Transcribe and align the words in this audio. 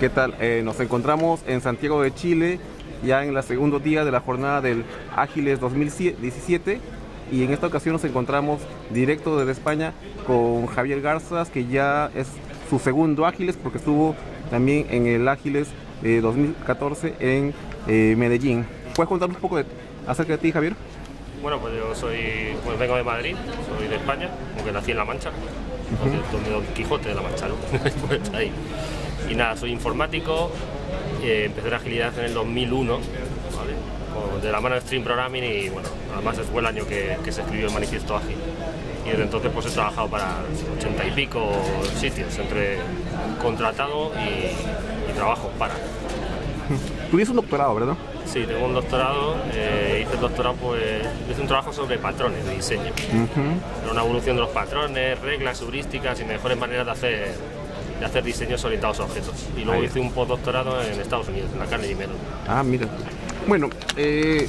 ¿Qué 0.00 0.08
tal? 0.08 0.34
Eh, 0.40 0.62
nos 0.64 0.80
encontramos 0.80 1.42
en 1.46 1.60
Santiago 1.60 2.00
de 2.00 2.14
Chile, 2.14 2.58
ya 3.04 3.22
en 3.22 3.36
el 3.36 3.42
segundo 3.42 3.80
día 3.80 4.02
de 4.02 4.10
la 4.10 4.20
jornada 4.20 4.62
del 4.62 4.82
Ágiles 5.14 5.60
2017 5.60 6.80
y 7.30 7.44
en 7.44 7.52
esta 7.52 7.66
ocasión 7.66 7.92
nos 7.92 8.04
encontramos 8.04 8.62
directo 8.88 9.38
desde 9.38 9.52
España 9.52 9.92
con 10.26 10.68
Javier 10.68 11.02
Garzas, 11.02 11.50
que 11.50 11.66
ya 11.66 12.10
es 12.14 12.28
su 12.70 12.78
segundo 12.78 13.26
Ágiles 13.26 13.58
porque 13.62 13.76
estuvo 13.76 14.16
también 14.50 14.86
en 14.88 15.06
el 15.06 15.28
Ágiles 15.28 15.68
2014 16.00 17.16
en 17.20 17.52
eh, 17.86 18.14
Medellín. 18.16 18.64
¿Puedes 18.94 19.10
contarnos 19.10 19.36
un 19.36 19.42
poco 19.42 19.58
de, 19.58 19.66
acerca 20.06 20.32
de 20.32 20.38
ti, 20.38 20.50
Javier? 20.50 20.76
Bueno, 21.42 21.58
pues 21.58 21.74
yo 21.74 21.94
soy, 21.94 22.56
pues 22.64 22.78
vengo 22.78 22.96
de 22.96 23.04
Madrid, 23.04 23.36
soy 23.68 23.86
de 23.86 23.96
España, 23.96 24.30
aunque 24.56 24.72
nací 24.72 24.92
en 24.92 24.96
La 24.96 25.04
Mancha, 25.04 25.30
donde 26.32 26.50
Don 26.50 26.64
Quijote 26.72 27.10
de 27.10 27.14
La 27.16 27.20
Mancha, 27.20 27.48
¿no? 27.48 27.54
Pues 28.08 28.32
ahí. 28.32 28.50
Y 29.28 29.34
nada, 29.34 29.56
soy 29.56 29.70
informático, 29.70 30.50
eh, 31.22 31.44
empecé 31.46 31.68
en 31.68 31.74
agilidad 31.74 32.18
en 32.18 32.24
el 32.26 32.34
2001, 32.34 32.98
de 34.42 34.50
la 34.50 34.60
mano 34.60 34.74
de 34.74 34.80
Stream 34.80 35.04
Programming 35.04 35.44
y 35.44 35.68
bueno, 35.68 35.88
además 36.14 36.36
fue 36.50 36.60
el 36.60 36.66
año 36.66 36.86
que, 36.86 37.16
se 37.30 37.42
escribió 37.42 37.66
el 37.66 37.74
manifiesto 37.74 38.16
ágil. 38.16 38.36
Y 39.04 39.10
desde 39.10 39.22
entonces 39.24 39.50
pues 39.52 39.66
he 39.66 39.70
trabajado 39.70 40.08
para 40.08 40.36
ochenta 40.76 41.06
y 41.06 41.10
pico 41.12 41.50
sitios, 41.98 42.36
entre 42.38 42.78
contratado 43.40 44.12
y, 44.14 45.12
trabajo 45.14 45.50
para. 45.58 45.74
Tuviste 47.10 47.32
un 47.32 47.36
doctorado, 47.36 47.74
¿verdad? 47.74 47.94
Sí, 48.24 48.44
tengo 48.46 48.64
un 48.64 48.74
doctorado, 48.74 49.36
eh, 49.52 50.04
hice 50.06 50.14
el 50.14 50.20
doctorado 50.20 50.54
pues, 50.54 50.80
hice 51.28 51.40
un 51.40 51.48
trabajo 51.48 51.72
sobre 51.72 51.98
patrones 51.98 52.44
de 52.46 52.54
diseño. 52.54 52.92
una 53.90 54.02
evolución 54.02 54.36
de 54.36 54.42
los 54.42 54.50
patrones, 54.50 55.20
reglas 55.20 55.60
heurísticas 55.60 56.20
y 56.20 56.24
mejores 56.24 56.56
maneras 56.56 56.86
de 56.86 56.92
hacer, 56.92 57.34
de 58.00 58.06
hacer 58.06 58.24
diseños 58.24 58.64
orientados 58.64 58.98
a 58.98 59.04
objetos. 59.04 59.34
Y 59.56 59.64
luego 59.64 59.84
hice 59.84 60.00
un 60.00 60.10
postdoctorado 60.10 60.82
en 60.82 61.00
Estados 61.00 61.28
Unidos, 61.28 61.50
en 61.52 61.60
la 61.60 61.66
Carnegie 61.66 61.94
Mellon. 61.94 62.16
Ah, 62.48 62.62
mira. 62.64 62.88
Bueno, 63.46 63.70
eh, 63.96 64.48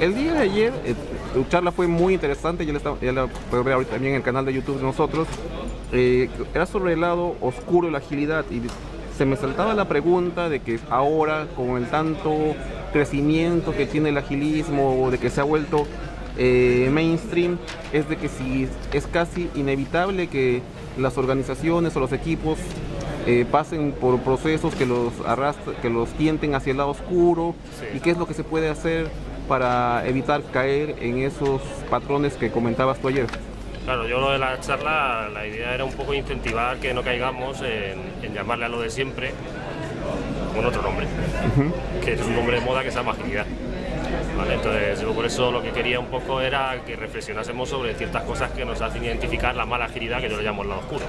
el 0.00 0.14
día 0.14 0.32
de 0.32 0.40
ayer 0.40 0.72
eh, 0.84 0.94
tu 1.34 1.44
charla 1.44 1.70
fue 1.70 1.86
muy 1.86 2.14
interesante, 2.14 2.66
ya 2.66 2.72
la, 2.72 2.80
ya 3.00 3.12
la 3.12 3.26
puedo 3.28 3.62
ver 3.62 3.74
ahorita 3.74 3.92
también 3.92 4.14
en 4.14 4.16
el 4.18 4.24
canal 4.24 4.44
de 4.44 4.54
YouTube 4.54 4.78
de 4.78 4.82
nosotros. 4.82 5.28
era 5.92 6.66
sobre 6.66 6.94
el 6.94 7.00
lado 7.00 7.36
oscuro 7.40 7.86
de 7.86 7.92
la 7.92 7.98
agilidad 7.98 8.44
y 8.50 8.62
se 9.16 9.26
me 9.26 9.36
saltaba 9.36 9.74
la 9.74 9.86
pregunta 9.86 10.48
de 10.48 10.60
que 10.60 10.80
ahora 10.88 11.46
con 11.54 11.76
el 11.76 11.86
tanto 11.90 12.54
crecimiento 12.90 13.76
que 13.76 13.84
tiene 13.84 14.08
el 14.08 14.16
agilismo, 14.16 15.10
de 15.10 15.18
que 15.18 15.28
se 15.28 15.42
ha 15.42 15.44
vuelto 15.44 15.86
eh, 16.38 16.88
mainstream, 16.90 17.58
es 17.92 18.08
de 18.08 18.16
que 18.16 18.28
si 18.28 18.66
es 18.94 19.06
casi 19.06 19.50
inevitable 19.54 20.28
que 20.28 20.62
las 20.98 21.18
organizaciones 21.18 21.96
o 21.96 22.00
los 22.00 22.12
equipos 22.12 22.58
eh, 23.26 23.46
pasen 23.50 23.92
por 23.92 24.18
procesos 24.20 24.74
que 24.74 24.86
los 24.86 25.12
arrastren, 25.26 25.76
que 25.82 25.90
los 25.90 26.08
tienten 26.10 26.54
hacia 26.54 26.72
el 26.72 26.78
lado 26.78 26.90
oscuro 26.90 27.54
y 27.94 28.00
qué 28.00 28.10
es 28.10 28.18
lo 28.18 28.26
que 28.26 28.34
se 28.34 28.44
puede 28.44 28.68
hacer 28.68 29.08
para 29.48 30.06
evitar 30.06 30.42
caer 30.52 30.96
en 31.00 31.18
esos 31.18 31.60
patrones 31.90 32.34
que 32.34 32.50
comentabas 32.50 32.98
tú 32.98 33.08
ayer. 33.08 33.26
Claro, 33.84 34.06
yo 34.06 34.20
lo 34.20 34.30
de 34.30 34.38
la 34.38 34.60
charla, 34.60 35.28
la 35.32 35.46
idea 35.46 35.74
era 35.74 35.84
un 35.84 35.92
poco 35.92 36.14
incentivar 36.14 36.78
que 36.78 36.94
no 36.94 37.02
caigamos 37.02 37.60
en 37.62 38.34
llamarle 38.34 38.66
a 38.66 38.68
lo 38.68 38.80
de 38.80 38.90
siempre 38.90 39.32
con 40.54 40.66
otro 40.66 40.82
nombre, 40.82 41.06
que 42.04 42.12
es 42.12 42.20
un 42.22 42.34
nombre 42.34 42.58
de 42.58 42.64
moda 42.64 42.82
que 42.82 42.90
se 42.90 42.96
llama 42.96 43.12
agilidad. 43.12 43.46
Entonces 44.48 45.00
yo 45.00 45.12
por 45.12 45.26
eso 45.26 45.50
lo 45.50 45.62
que 45.62 45.70
quería 45.70 45.98
un 45.98 46.06
poco 46.06 46.40
era 46.40 46.82
que 46.86 46.96
reflexionásemos 46.96 47.68
sobre 47.68 47.94
ciertas 47.94 48.22
cosas 48.24 48.50
que 48.52 48.64
nos 48.64 48.80
hacen 48.80 49.04
identificar 49.04 49.54
la 49.54 49.66
mala 49.66 49.86
agilidad, 49.86 50.20
que 50.20 50.28
yo 50.28 50.36
le 50.36 50.42
llamo 50.42 50.62
el 50.62 50.68
lado 50.68 50.80
oscuro, 50.80 51.04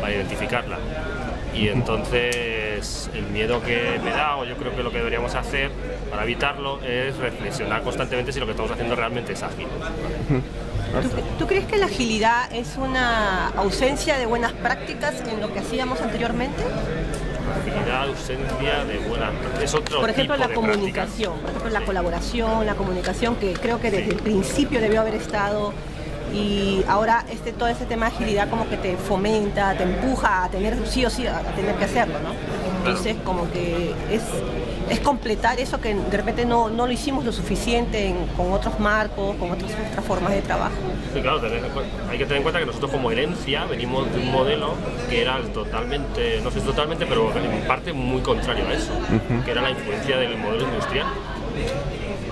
para 0.00 0.14
identificarla. 0.14 0.78
Y 1.54 1.68
entonces 1.68 3.10
el 3.14 3.24
miedo 3.26 3.62
que 3.62 3.98
me 4.04 4.10
da, 4.10 4.36
o 4.36 4.44
yo 4.44 4.56
creo 4.56 4.74
que 4.74 4.82
lo 4.82 4.90
que 4.90 4.98
deberíamos 4.98 5.34
hacer 5.34 5.70
para 6.10 6.24
evitarlo, 6.24 6.80
es 6.82 7.16
reflexionar 7.16 7.82
constantemente 7.82 8.32
si 8.32 8.40
lo 8.40 8.46
que 8.46 8.52
estamos 8.52 8.70
haciendo 8.70 8.94
realmente 8.94 9.32
es 9.32 9.42
ágil. 9.42 9.66
¿Tú, 11.38 11.46
crees 11.46 11.66
que 11.66 11.76
la 11.76 11.86
agilidad 11.86 12.52
es 12.52 12.76
una 12.76 13.48
ausencia 13.50 14.18
de 14.18 14.26
buenas 14.26 14.52
prácticas 14.52 15.20
en 15.28 15.40
lo 15.40 15.52
que 15.52 15.58
hacíamos 15.58 16.00
anteriormente? 16.00 16.62
Ausencia 18.02 18.84
de 18.84 18.98
buenas 19.08 19.32
es 19.62 19.74
otro 19.74 20.00
Por 20.00 20.10
ejemplo, 20.10 20.36
la 20.36 20.48
comunicación, 20.48 21.38
por 21.40 21.50
ejemplo, 21.50 21.70
la 21.70 21.84
colaboración, 21.84 22.66
la 22.66 22.74
comunicación 22.74 23.36
que 23.36 23.52
creo 23.54 23.80
que 23.80 23.90
desde 23.90 24.10
el 24.10 24.16
principio 24.16 24.80
debió 24.80 25.00
haber 25.00 25.14
estado 25.14 25.72
y 26.32 26.84
ahora 26.88 27.24
este 27.30 27.52
todo 27.52 27.68
ese 27.68 27.86
tema 27.86 28.10
de 28.10 28.16
agilidad 28.16 28.50
como 28.50 28.68
que 28.68 28.76
te 28.76 28.96
fomenta, 28.96 29.74
te 29.74 29.84
empuja 29.84 30.44
a 30.44 30.48
tener 30.50 30.76
sí 30.86 31.04
o 31.04 31.10
sí 31.10 31.26
a 31.26 31.40
tener 31.56 31.74
que 31.76 31.84
hacerlo, 31.84 32.18
¿no? 32.20 32.32
Entonces 32.78 33.16
como 33.24 33.50
que 33.50 33.94
es, 34.10 34.22
es 34.90 35.00
completar 35.00 35.60
eso 35.60 35.80
que 35.80 35.94
de 35.94 36.16
repente 36.16 36.44
no, 36.44 36.68
no 36.68 36.86
lo 36.86 36.92
hicimos 36.92 37.24
lo 37.24 37.32
suficiente 37.32 38.14
con 38.36 38.52
otros 38.52 38.78
marcos, 38.80 39.36
con 39.36 39.50
otras, 39.50 39.70
otras 39.90 40.04
formas 40.04 40.32
de 40.32 40.42
trabajo. 40.42 40.74
Sí, 41.14 41.20
claro, 41.20 41.40
hay 42.10 42.18
que 42.18 42.24
tener 42.24 42.38
en 42.38 42.42
cuenta 42.42 42.60
que 42.60 42.66
nosotros 42.66 42.90
como 42.90 43.10
herencia 43.10 43.64
venimos 43.66 44.10
de 44.12 44.20
un 44.20 44.30
modelo 44.30 44.74
que 45.08 45.22
era 45.22 45.40
totalmente, 45.52 46.40
no 46.42 46.50
sé 46.50 46.60
totalmente, 46.60 47.06
pero 47.06 47.30
en 47.36 47.66
parte 47.66 47.92
muy 47.92 48.20
contrario 48.22 48.66
a 48.68 48.72
eso, 48.72 48.92
que 49.44 49.50
era 49.50 49.62
la 49.62 49.70
influencia 49.70 50.18
del 50.18 50.36
modelo 50.36 50.64
industrial. 50.64 51.06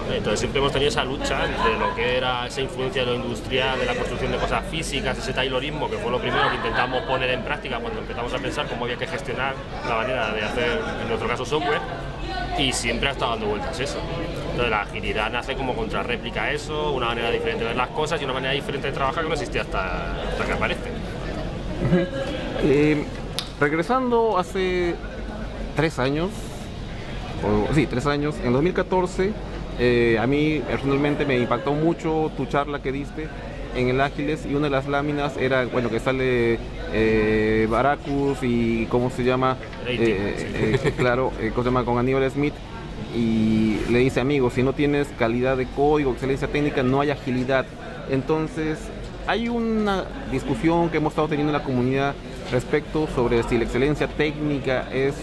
Entonces 0.08 0.38
siempre 0.40 0.60
hemos 0.60 0.72
tenido 0.72 0.88
esa 0.88 1.04
lucha 1.04 1.44
entre 1.44 1.78
lo 1.78 1.94
que 1.94 2.16
era 2.16 2.46
esa 2.46 2.60
influencia 2.60 3.04
de 3.04 3.10
lo 3.10 3.16
industrial, 3.16 3.78
de 3.78 3.86
la 3.86 3.94
construcción 3.94 4.30
de 4.30 4.38
cosas 4.38 4.64
físicas, 4.70 5.18
ese 5.18 5.32
taylorismo, 5.32 5.90
que 5.90 5.96
fue 5.98 6.10
lo 6.10 6.20
primero 6.20 6.48
que 6.48 6.56
intentamos 6.56 7.02
poner 7.02 7.30
en 7.30 7.42
práctica 7.42 7.80
cuando 7.80 8.00
empezamos 8.00 8.32
a 8.32 8.38
pensar 8.38 8.68
cómo 8.68 8.84
había 8.84 8.96
que 8.96 9.06
gestionar 9.06 9.54
la 9.88 9.96
manera 9.96 10.32
de 10.32 10.42
hacer, 10.42 10.80
en 11.02 11.08
nuestro 11.08 11.28
caso, 11.28 11.44
software, 11.44 11.80
y 12.58 12.72
siempre 12.72 13.08
ha 13.08 13.12
estado 13.12 13.32
dando 13.32 13.46
vueltas 13.46 13.78
eso. 13.80 13.98
Entonces 14.50 14.70
la 14.70 14.82
agilidad 14.82 15.30
nace 15.30 15.54
como 15.54 15.74
contrarréplica 15.74 16.44
a 16.44 16.52
eso, 16.52 16.92
una 16.92 17.06
manera 17.06 17.30
diferente 17.30 17.60
de 17.60 17.68
ver 17.68 17.76
las 17.76 17.88
cosas 17.88 18.20
y 18.20 18.24
una 18.24 18.34
manera 18.34 18.52
diferente 18.52 18.88
de 18.88 18.92
trabajar 18.92 19.22
que 19.22 19.28
no 19.28 19.34
existía 19.34 19.62
hasta, 19.62 20.14
que 20.46 20.52
aparece. 20.52 20.80
Eh, 22.62 23.04
regresando 23.60 24.38
hace 24.38 24.94
tres 25.74 25.98
años, 25.98 26.30
o, 27.44 27.72
sí, 27.74 27.86
tres 27.86 28.06
años, 28.06 28.34
en 28.42 28.52
2014 28.52 29.32
eh, 29.78 30.16
a 30.18 30.26
mí 30.26 30.62
personalmente 30.66 31.26
me 31.26 31.38
impactó 31.38 31.72
mucho 31.74 32.30
tu 32.36 32.46
charla 32.46 32.80
que 32.80 32.92
diste 32.92 33.28
en 33.74 33.88
el 33.88 34.00
Ágiles 34.00 34.46
y 34.46 34.54
una 34.54 34.64
de 34.64 34.70
las 34.70 34.86
láminas 34.86 35.36
era, 35.36 35.66
bueno, 35.66 35.90
que 35.90 36.00
sale 36.00 36.58
eh, 36.92 37.66
Baracus 37.70 38.38
y 38.42 38.86
cómo 38.86 39.10
se 39.10 39.24
llama, 39.24 39.56
eh, 39.86 40.78
eh, 40.84 40.92
claro, 40.96 41.32
¿cómo 41.50 41.62
se 41.62 41.68
llama? 41.68 41.84
Con 41.84 41.98
Aníbal 41.98 42.30
Smith 42.30 42.54
y 43.14 43.78
le 43.90 43.98
dice, 44.00 44.20
amigo, 44.20 44.50
si 44.50 44.62
no 44.62 44.72
tienes 44.72 45.08
calidad 45.18 45.56
de 45.56 45.66
código, 45.66 46.12
excelencia 46.12 46.48
técnica, 46.48 46.82
no 46.82 47.00
hay 47.00 47.10
agilidad. 47.10 47.66
Entonces, 48.10 48.78
hay 49.26 49.48
una 49.48 50.04
discusión 50.30 50.90
que 50.90 50.98
hemos 50.98 51.12
estado 51.12 51.28
teniendo 51.28 51.52
en 51.52 51.58
la 51.58 51.64
comunidad 51.64 52.14
respecto 52.52 53.08
sobre 53.14 53.42
si 53.42 53.58
la 53.58 53.64
excelencia 53.64 54.06
técnica 54.06 54.88
es 54.92 55.14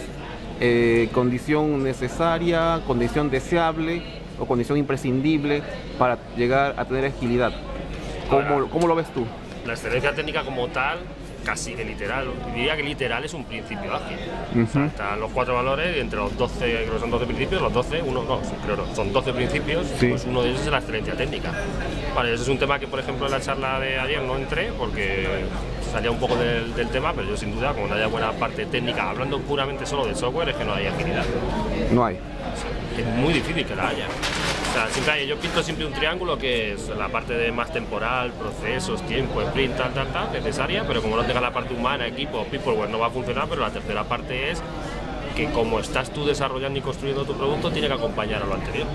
condición 1.12 1.82
necesaria, 1.82 2.80
condición 2.86 3.30
deseable 3.30 4.02
o 4.38 4.46
condición 4.46 4.78
imprescindible 4.78 5.62
para 5.98 6.18
llegar 6.36 6.74
a 6.76 6.84
tener 6.84 7.06
agilidad. 7.06 7.52
¿Cómo, 8.30 8.68
¿cómo 8.68 8.86
lo 8.86 8.94
ves 8.94 9.08
tú? 9.12 9.26
La 9.66 9.74
excelencia 9.74 10.14
técnica 10.14 10.44
como 10.44 10.68
tal 10.68 10.98
casi 11.44 11.74
que 11.74 11.84
literal, 11.84 12.28
diría 12.54 12.76
que 12.76 12.82
literal 12.82 13.24
es 13.24 13.34
un 13.34 13.44
principio 13.44 13.94
ágil. 13.94 14.18
están 14.86 15.20
los 15.20 15.30
cuatro 15.32 15.54
valores 15.54 15.96
y 15.96 16.00
entre 16.00 16.18
los 16.18 16.36
12, 16.36 16.58
creo 16.58 16.94
que 16.94 17.00
son 17.00 17.10
12 17.10 17.26
principios, 17.26 17.62
los 17.62 17.72
12, 17.72 18.02
uno 18.02 18.24
no, 18.24 18.40
creo 18.64 18.76
no, 18.76 18.94
son 18.94 19.12
12 19.12 19.32
principios, 19.32 19.86
pues 19.98 20.24
uno 20.24 20.42
de 20.42 20.50
ellos 20.50 20.60
es 20.62 20.66
la 20.68 20.78
excelencia 20.78 21.14
técnica. 21.14 21.52
Vale, 22.14 22.34
ese 22.34 22.42
es 22.42 22.48
un 22.48 22.58
tema 22.58 22.78
que 22.78 22.86
por 22.86 23.00
ejemplo 23.00 23.26
en 23.26 23.32
la 23.32 23.40
charla 23.40 23.78
de 23.80 23.98
ayer 23.98 24.22
no 24.22 24.36
entré 24.36 24.72
porque 24.78 25.26
salía 25.92 26.10
un 26.10 26.18
poco 26.18 26.36
del, 26.36 26.72
tema, 26.88 27.12
pero 27.12 27.28
yo 27.28 27.36
sin 27.36 27.54
duda, 27.54 27.72
como 27.72 27.86
no 27.86 27.94
haya 27.94 28.06
buena 28.06 28.32
parte 28.32 28.66
técnica, 28.66 29.10
hablando 29.10 29.40
puramente 29.40 29.86
solo 29.86 30.06
de 30.06 30.14
software, 30.14 30.50
es 30.50 30.56
que 30.56 30.64
no 30.64 30.74
hay 30.74 30.86
agilidad. 30.86 31.24
No 31.90 32.04
hay 32.04 32.18
es 32.98 33.06
muy 33.16 33.32
difícil 33.32 33.66
que 33.66 33.74
la 33.74 33.88
haya. 33.88 34.06
Yo 35.28 35.36
pinto 35.38 35.62
siempre 35.62 35.86
un 35.86 35.92
triángulo 35.92 36.36
que 36.36 36.72
es 36.72 36.88
la 36.88 37.08
parte 37.08 37.32
de 37.34 37.52
más 37.52 37.72
temporal, 37.72 38.32
procesos, 38.32 39.06
tiempo, 39.06 39.40
sprint, 39.40 39.76
tal, 39.76 39.94
tal, 39.94 40.08
tal, 40.08 40.32
necesaria, 40.32 40.84
pero 40.86 41.00
como 41.00 41.16
no 41.16 41.24
tenga 41.24 41.40
la 41.40 41.52
parte 41.52 41.74
humana, 41.74 42.08
equipo, 42.08 42.44
peopleware, 42.44 42.90
no 42.90 42.98
va 42.98 43.06
a 43.06 43.10
funcionar, 43.10 43.46
pero 43.48 43.60
la 43.60 43.70
tercera 43.70 44.02
parte 44.02 44.50
es 44.50 44.60
que 45.36 45.46
como 45.50 45.78
estás 45.78 46.12
tú 46.12 46.26
desarrollando 46.26 46.78
y 46.78 46.82
construyendo 46.82 47.24
tu 47.24 47.34
producto, 47.34 47.70
tiene 47.70 47.86
que 47.86 47.94
acompañar 47.94 48.42
a 48.42 48.46
lo 48.46 48.54
anterior. 48.54 48.86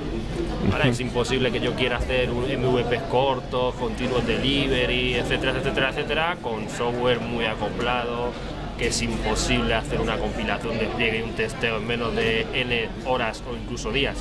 Es 0.84 1.00
imposible 1.00 1.50
que 1.50 1.62
yo 1.62 1.74
quiera 1.74 1.98
hacer 1.98 2.30
un 2.30 2.44
MVP 2.44 3.00
corto, 3.10 3.74
continuous 3.80 4.28
delivery, 4.28 5.16
etcétera, 5.16 5.54
etcétera, 5.58 5.90
etcétera, 5.92 6.38
con 6.42 6.70
software 6.70 7.22
muy 7.22 7.46
acoplado, 7.46 8.32
que 8.78 8.88
es 8.88 9.02
imposible 9.02 9.74
hacer 9.74 10.02
una 10.02 10.18
compilación, 10.18 10.78
despliegue 10.78 11.20
y 11.20 11.22
un 11.22 11.34
testeo 11.34 11.78
en 11.78 11.88
menos 11.88 12.14
de 12.16 12.46
n 12.54 12.90
horas 13.06 13.42
o 13.50 13.56
incluso 13.56 13.92
días. 13.92 14.18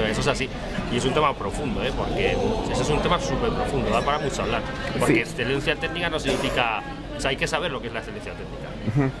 Entonces 0.00 0.18
eso 0.18 0.30
es 0.30 0.36
así. 0.36 0.48
Y 0.92 0.96
es 0.96 1.04
un 1.04 1.14
tema 1.14 1.34
profundo, 1.34 1.82
¿eh? 1.82 1.92
porque 1.96 2.36
ese 2.72 2.82
es 2.82 2.88
un 2.88 3.00
tema 3.02 3.20
súper 3.20 3.50
profundo, 3.50 3.90
da 3.90 4.00
para 4.00 4.18
mucho 4.18 4.42
hablar. 4.42 4.62
Porque 4.98 5.20
excelencia 5.20 5.76
técnica 5.76 6.10
no 6.10 6.18
significa... 6.18 6.82
O 7.16 7.20
sea, 7.20 7.30
hay 7.30 7.36
que 7.36 7.46
saber 7.46 7.70
lo 7.70 7.80
que 7.80 7.88
es 7.88 7.92
la 7.92 8.00
excelencia 8.00 8.32
técnica. 8.32 9.12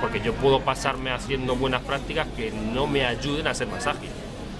porque 0.00 0.20
yo 0.20 0.32
puedo 0.34 0.60
pasarme 0.60 1.10
haciendo 1.10 1.56
buenas 1.56 1.82
prácticas 1.82 2.26
que 2.36 2.50
no 2.50 2.86
me 2.86 3.04
ayuden 3.04 3.46
a 3.46 3.54
ser 3.54 3.68
más 3.68 3.86
ágil. 3.86 4.10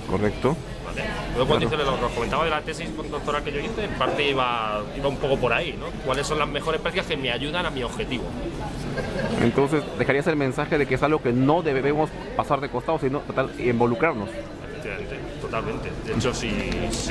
Correcto. 0.09 0.57
¿vale? 0.85 1.05
Luego 1.35 1.49
cuando 1.49 1.67
hice 1.67 1.77
lo 1.77 1.99
que 1.99 2.05
os 2.05 2.13
comentaba 2.13 2.45
de 2.45 2.51
la 2.51 2.63
tesis 2.63 2.89
doctoral 2.97 3.43
que 3.43 3.53
yo 3.53 3.61
hice, 3.61 3.85
en 3.85 3.91
parte 3.93 4.31
iba, 4.31 4.83
iba 4.97 5.09
un 5.09 5.17
poco 5.17 5.37
por 5.37 5.53
ahí, 5.53 5.77
¿no? 5.79 5.87
¿Cuáles 6.07 6.27
son 6.27 6.39
las 6.39 6.49
mejores 6.49 6.81
prácticas 6.81 7.07
que 7.07 7.17
me 7.17 7.31
ayudan 7.31 7.67
a 7.67 7.71
mi 7.71 7.83
objetivo? 7.83 8.25
Entonces, 9.43 9.83
dejarías 9.99 10.27
el 10.27 10.37
mensaje 10.37 10.79
de 10.79 10.87
que 10.87 10.95
es 10.95 11.03
algo 11.03 11.23
que 11.23 11.33
no 11.33 11.63
debemos 11.63 12.11
pasar 12.37 12.61
de 12.61 12.69
costado, 12.69 12.99
sino 12.99 13.21
total, 13.21 13.51
involucrarnos. 13.59 14.29
Efectivamente, 14.31 15.18
totalmente. 15.41 15.91
De 16.07 16.15
hecho, 16.15 16.35
si, 16.35 16.51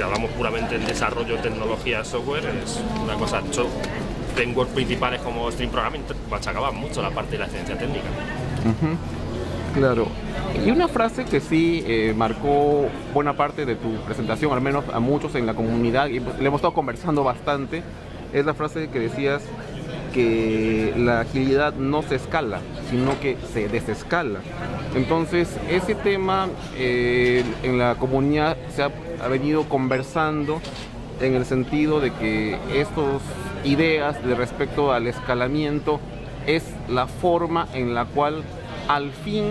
hablamos 0.01 0.31
puramente 0.31 0.75
en 0.75 0.85
desarrollo 0.85 1.35
de 1.35 1.41
tecnología 1.41 2.03
software, 2.03 2.45
es 2.63 2.79
una 3.03 3.15
cosa. 3.15 3.41
De 3.41 3.47
hecho, 3.49 3.67
frameworks 4.35 4.73
principales 4.73 5.21
como 5.21 5.51
Stream 5.51 5.71
Programming 5.71 6.03
machacaban 6.29 6.75
mucho 6.75 7.01
la 7.01 7.09
parte 7.09 7.31
de 7.33 7.39
la 7.39 7.47
ciencia 7.47 7.77
técnica. 7.77 8.07
Claro. 9.73 10.07
Y 10.65 10.71
una 10.71 10.87
frase 10.87 11.25
que 11.25 11.39
sí 11.39 11.83
eh, 11.85 12.13
marcó 12.15 12.87
buena 13.13 13.33
parte 13.33 13.65
de 13.65 13.75
tu 13.75 13.95
presentación, 14.05 14.51
al 14.51 14.61
menos 14.61 14.85
a 14.91 14.99
muchos 14.99 15.35
en 15.35 15.45
la 15.45 15.53
comunidad, 15.53 16.07
y 16.07 16.19
le 16.19 16.47
hemos 16.47 16.59
estado 16.59 16.73
conversando 16.73 17.23
bastante, 17.23 17.83
es 18.33 18.45
la 18.45 18.53
frase 18.53 18.89
que 18.89 18.99
decías 18.99 19.43
que 20.13 20.93
la 20.97 21.21
agilidad 21.21 21.75
no 21.75 22.01
se 22.01 22.15
escala, 22.15 22.59
sino 22.89 23.19
que 23.19 23.37
se 23.53 23.67
desescala. 23.67 24.39
Entonces, 24.95 25.49
ese 25.69 25.95
tema 25.95 26.47
eh, 26.75 27.43
en 27.63 27.77
la 27.77 27.95
comunidad 27.95 28.57
se 28.75 28.83
ha, 28.83 28.91
venido 29.29 29.63
conversando 29.67 30.61
en 31.19 31.35
el 31.35 31.45
sentido 31.45 31.99
de 31.99 32.13
que 32.13 32.57
estas 32.73 33.21
ideas 33.63 34.23
de 34.23 34.35
respecto 34.35 34.93
al 34.93 35.07
escalamiento 35.07 35.99
es 36.45 36.63
la 36.87 37.07
forma 37.07 37.67
en 37.73 37.95
la 37.95 38.05
cual 38.05 38.43
al 38.87 39.11
fin 39.11 39.43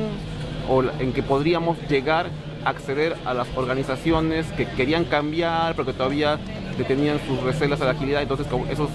o 0.68 0.82
en 0.82 1.12
que 1.12 1.22
podríamos 1.22 1.76
llegar 1.88 2.30
a 2.64 2.70
acceder 2.70 3.16
a 3.24 3.34
las 3.34 3.48
organizaciones 3.56 4.46
que 4.52 4.66
querían 4.66 5.04
cambiar 5.04 5.74
pero 5.74 5.86
que 5.86 5.92
todavía 5.92 6.38
tenían 6.86 7.18
sus 7.26 7.42
recelas 7.42 7.80
a 7.80 7.86
la 7.86 7.90
agilidad 7.90 8.22
entonces 8.22 8.46
esos 8.70 8.88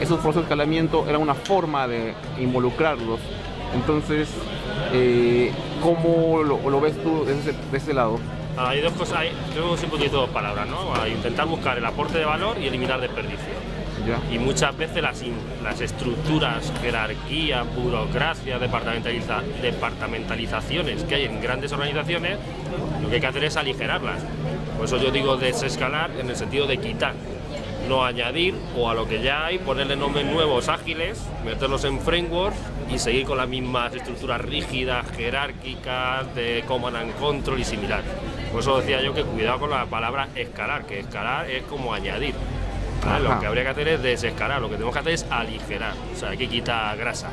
esos 0.00 0.18
procesos 0.18 0.36
de 0.36 0.42
escalamiento 0.42 1.06
eran 1.08 1.20
una 1.20 1.34
forma 1.34 1.86
de 1.86 2.14
involucrarlos 2.40 3.20
entonces 3.74 4.28
eh, 4.92 5.52
¿cómo 5.82 6.42
lo, 6.42 6.68
lo 6.70 6.80
ves 6.80 7.00
tú 7.02 7.24
desde 7.24 7.52
de 7.70 7.78
ese 7.78 7.94
lado? 7.94 8.18
Ah, 8.56 8.70
Hay 8.70 8.80
dos 8.80 8.92
cosas, 8.94 9.18
hay, 9.18 9.30
yo 9.54 9.76
siempre 9.76 9.98
utilizo 9.98 10.18
dos 10.22 10.30
palabras, 10.30 10.66
¿no? 10.68 11.06
Intentar 11.06 11.46
buscar 11.46 11.78
el 11.78 11.84
aporte 11.84 12.18
de 12.18 12.24
valor 12.24 12.56
y 12.60 12.66
eliminar 12.66 13.00
desperdicio. 13.00 13.70
¿Ya? 14.06 14.18
Y 14.34 14.38
muchas 14.38 14.74
veces 14.78 15.02
las, 15.02 15.22
las 15.62 15.80
estructuras, 15.82 16.72
jerarquía, 16.80 17.62
burocracia, 17.62 18.58
departamentaliza- 18.58 19.42
departamentalizaciones 19.60 21.04
que 21.04 21.16
hay 21.16 21.24
en 21.26 21.40
grandes 21.40 21.70
organizaciones, 21.72 22.38
lo 23.02 23.08
que 23.08 23.16
hay 23.16 23.20
que 23.20 23.26
hacer 23.26 23.44
es 23.44 23.56
aligerarlas. 23.56 24.22
Por 24.76 24.86
eso 24.86 24.96
yo 24.96 25.10
digo 25.10 25.36
desescalar 25.36 26.10
en 26.18 26.30
el 26.30 26.36
sentido 26.36 26.66
de 26.66 26.78
quitar, 26.78 27.12
no 27.88 28.04
añadir 28.04 28.54
o 28.76 28.88
a 28.88 28.94
lo 28.94 29.06
que 29.06 29.22
ya 29.22 29.44
hay, 29.46 29.58
ponerle 29.58 29.96
nombres 29.96 30.24
nuevos 30.26 30.68
ágiles, 30.68 31.20
meterlos 31.44 31.84
en 31.84 32.00
frameworks 32.00 32.56
y 32.92 32.98
seguir 32.98 33.24
con 33.24 33.38
las 33.38 33.48
mismas 33.48 33.94
estructuras 33.94 34.40
rígidas, 34.40 35.06
jerárquicas, 35.16 36.34
de 36.34 36.64
command 36.66 36.96
and 36.96 37.14
control 37.18 37.60
y 37.60 37.64
similar. 37.64 38.02
Por 38.50 38.60
eso 38.60 38.80
decía 38.80 39.00
yo 39.00 39.14
que 39.14 39.22
cuidado 39.22 39.60
con 39.60 39.70
la 39.70 39.86
palabra 39.86 40.28
escalar, 40.34 40.86
que 40.86 41.00
escalar 41.00 41.48
es 41.50 41.62
como 41.64 41.94
añadir. 41.94 42.34
Lo 43.22 43.40
que 43.40 43.46
habría 43.46 43.62
que 43.62 43.70
hacer 43.70 43.88
es 43.88 44.02
desescalar, 44.02 44.60
lo 44.60 44.68
que 44.68 44.74
tenemos 44.74 44.92
que 44.92 45.00
hacer 45.00 45.12
es 45.14 45.26
aligerar, 45.30 45.94
o 46.12 46.18
sea, 46.18 46.30
hay 46.30 46.36
que 46.36 46.48
quitar 46.48 46.96
grasa, 46.98 47.28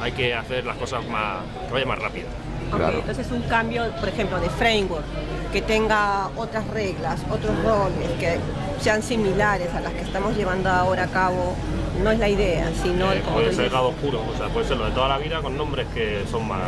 hay 0.00 0.10
que 0.12 0.34
hacer 0.34 0.64
las 0.64 0.76
cosas 0.76 1.06
más, 1.06 1.38
que 1.66 1.72
vaya 1.72 1.86
más 1.86 1.98
rápido. 1.98 2.26
Claro. 2.74 2.98
entonces 2.98 3.30
un 3.30 3.42
cambio, 3.42 3.84
por 4.00 4.08
ejemplo, 4.08 4.40
de 4.40 4.50
framework, 4.50 5.04
que 5.52 5.62
tenga 5.62 6.28
otras 6.36 6.66
reglas, 6.68 7.20
otros 7.30 7.52
roles, 7.62 8.10
que 8.18 8.38
sean 8.80 9.02
similares 9.02 9.72
a 9.72 9.80
las 9.80 9.92
que 9.92 10.00
estamos 10.00 10.36
llevando 10.36 10.68
ahora 10.68 11.04
a 11.04 11.08
cabo, 11.08 11.54
no 12.02 12.10
es 12.10 12.18
la 12.18 12.28
idea, 12.28 12.70
sino 12.82 13.12
Eh, 13.12 13.22
puede 13.32 13.52
ser 13.52 13.72
lado 13.72 13.88
oscuro, 13.88 14.20
o 14.32 14.36
sea, 14.36 14.48
puede 14.48 14.66
ser 14.66 14.76
lo 14.76 14.86
de 14.86 14.92
toda 14.92 15.08
la 15.08 15.18
vida 15.18 15.40
con 15.42 15.56
nombres 15.56 15.86
que 15.94 16.24
son 16.30 16.46
más... 16.48 16.60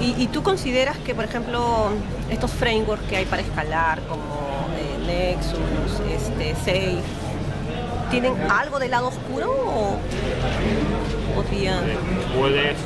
¿Y, 0.00 0.14
y 0.22 0.26
tú 0.28 0.42
consideras 0.42 0.96
que, 0.98 1.14
por 1.14 1.24
ejemplo, 1.24 1.88
estos 2.30 2.50
frameworks 2.50 3.04
que 3.08 3.16
hay 3.16 3.24
para 3.24 3.42
escalar, 3.42 4.00
como 4.08 4.24
eh, 4.76 5.36
Nexus, 5.36 6.00
este, 6.10 6.54
Safe, 6.56 7.02
tienen 8.10 8.34
algo 8.50 8.78
del 8.78 8.90
lado 8.90 9.08
oscuro 9.08 9.50
o 9.50 9.98
podrían... 11.34 11.84
eh, 11.88 11.96
puedes 12.38 12.76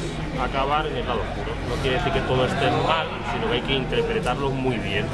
acabar 0.42 0.86
en 0.86 0.96
el 0.96 1.06
lado 1.06 1.20
oscuro. 1.20 1.52
No 1.68 1.74
quiere 1.82 1.96
decir 1.96 2.12
que 2.12 2.20
todo 2.20 2.46
esté 2.46 2.70
mal, 2.86 3.06
sino 3.32 3.48
que 3.48 3.54
hay 3.56 3.62
que 3.62 3.74
interpretarlo 3.74 4.50
muy 4.50 4.76
bien. 4.76 5.04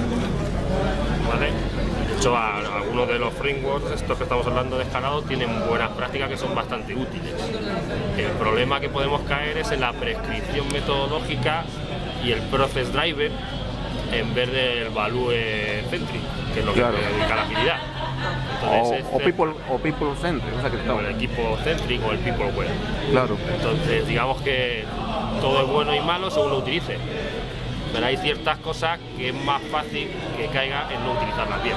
¿Vale? 1.29 1.47
De 2.09 2.17
hecho, 2.19 2.37
a- 2.37 2.59
algunos 2.77 3.09
de 3.09 3.19
los 3.19 3.33
frameworks, 3.35 3.91
estos 3.93 4.17
que 4.17 4.23
estamos 4.25 4.47
hablando 4.47 4.77
de 4.79 4.85
escalado, 4.85 5.23
tienen 5.23 5.51
buenas 5.69 5.91
prácticas 5.91 6.29
que 6.29 6.37
son 6.37 6.55
bastante 6.55 6.95
útiles. 6.95 7.33
El 8.17 8.31
problema 8.33 8.81
que 8.81 8.89
podemos 8.89 9.23
caer 9.23 9.59
es 9.59 9.71
en 9.73 9.81
la 9.81 9.93
prescripción 9.93 10.69
metodológica 10.73 11.65
y 12.25 12.33
el 12.33 12.41
process 12.43 12.93
driver 12.93 13.31
en 14.13 14.35
vez 14.35 14.51
del 14.53 14.91
value 14.91 15.31
centric, 15.91 16.21
que 16.55 16.61
es 16.61 16.65
lo 16.67 16.73
Claro. 16.73 16.95
que 16.97 17.03
dedica 17.15 17.37
la 17.37 17.43
agilidad. 17.43 17.79
O, 18.63 18.73
Entonces, 18.75 19.05
o 19.13 19.17
este- 19.19 19.25
people 19.33 19.53
o 19.71 19.79
people 19.79 20.07
centered, 20.21 20.55
o 20.57 20.61
sea 20.61 20.71
que 20.71 20.89
o 20.91 21.01
el 21.01 21.07
equipo 21.17 21.59
centric 21.65 22.01
o 22.07 22.13
el 22.13 22.19
people 22.19 22.47
web. 22.53 22.69
claro. 23.11 23.37
Entonces, 23.57 24.07
digamos 24.07 24.41
que 24.43 24.85
todo 25.41 25.63
es 25.63 25.69
bueno 25.69 25.95
y 25.95 26.01
malo 26.01 26.31
según 26.31 26.51
lo 26.51 26.59
utilice. 26.59 26.97
Pero 27.95 28.07
hay 28.07 28.17
ciertas 28.17 28.59
cosas 28.59 28.99
que 29.17 29.29
es 29.29 29.35
más 29.45 29.63
fácil 29.71 30.09
que 30.37 30.49
caiga 30.49 30.93
en 30.93 31.05
no 31.05 31.13
utilizarlas 31.13 31.63
bien. 31.63 31.77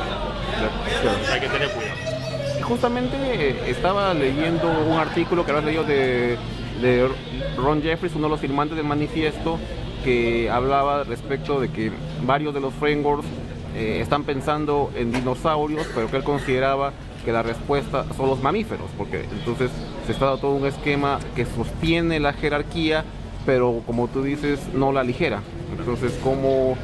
claro. 1.02 1.18
Hay 1.32 1.40
que 1.40 1.48
tener 1.48 1.70
cuidado. 1.70 2.64
Justamente 2.64 3.70
estaba 3.70 4.14
leyendo 4.16 4.68
un 4.90 4.98
artículo 4.98 5.46
que 5.46 5.52
habías 5.52 5.66
leído 5.66 5.84
de, 5.84 6.38
de 6.82 7.08
Ron 7.56 7.84
Jeffries, 7.84 8.16
uno 8.16 8.26
de 8.26 8.32
los 8.32 8.40
firmantes 8.42 8.76
del 8.76 8.86
manifiesto, 8.86 9.60
que 10.04 10.50
hablaba 10.50 11.04
respecto 11.04 11.60
de 11.60 11.70
que 11.70 11.92
varios 12.26 12.54
de 12.54 12.62
los 12.62 12.74
frameworks 12.74 13.28
eh, 13.76 14.00
están 14.02 14.24
pensando 14.24 14.92
en 14.96 15.12
dinosaurios, 15.12 15.88
pero 15.94 16.10
que 16.10 16.18
él 16.18 16.24
consideraba 16.24 16.94
que 17.24 17.32
la 17.32 17.44
respuesta 17.44 18.06
son 18.16 18.28
los 18.28 18.42
mamíferos, 18.42 18.90
porque 18.98 19.26
entonces 19.32 19.70
se 20.08 20.14
está 20.14 20.26
dando 20.26 20.42
todo 20.42 20.52
un 20.56 20.66
esquema 20.66 21.20
que 21.36 21.46
sostiene 21.46 22.20
la 22.20 22.34
jerarquía, 22.34 23.06
pero 23.46 23.84
como 23.86 24.08
tú 24.08 24.24
dices, 24.24 24.60
no 24.74 24.92
la 24.92 25.04
ligera. 25.04 25.42
Entonces, 25.72 26.18
¿cómo 26.24 26.78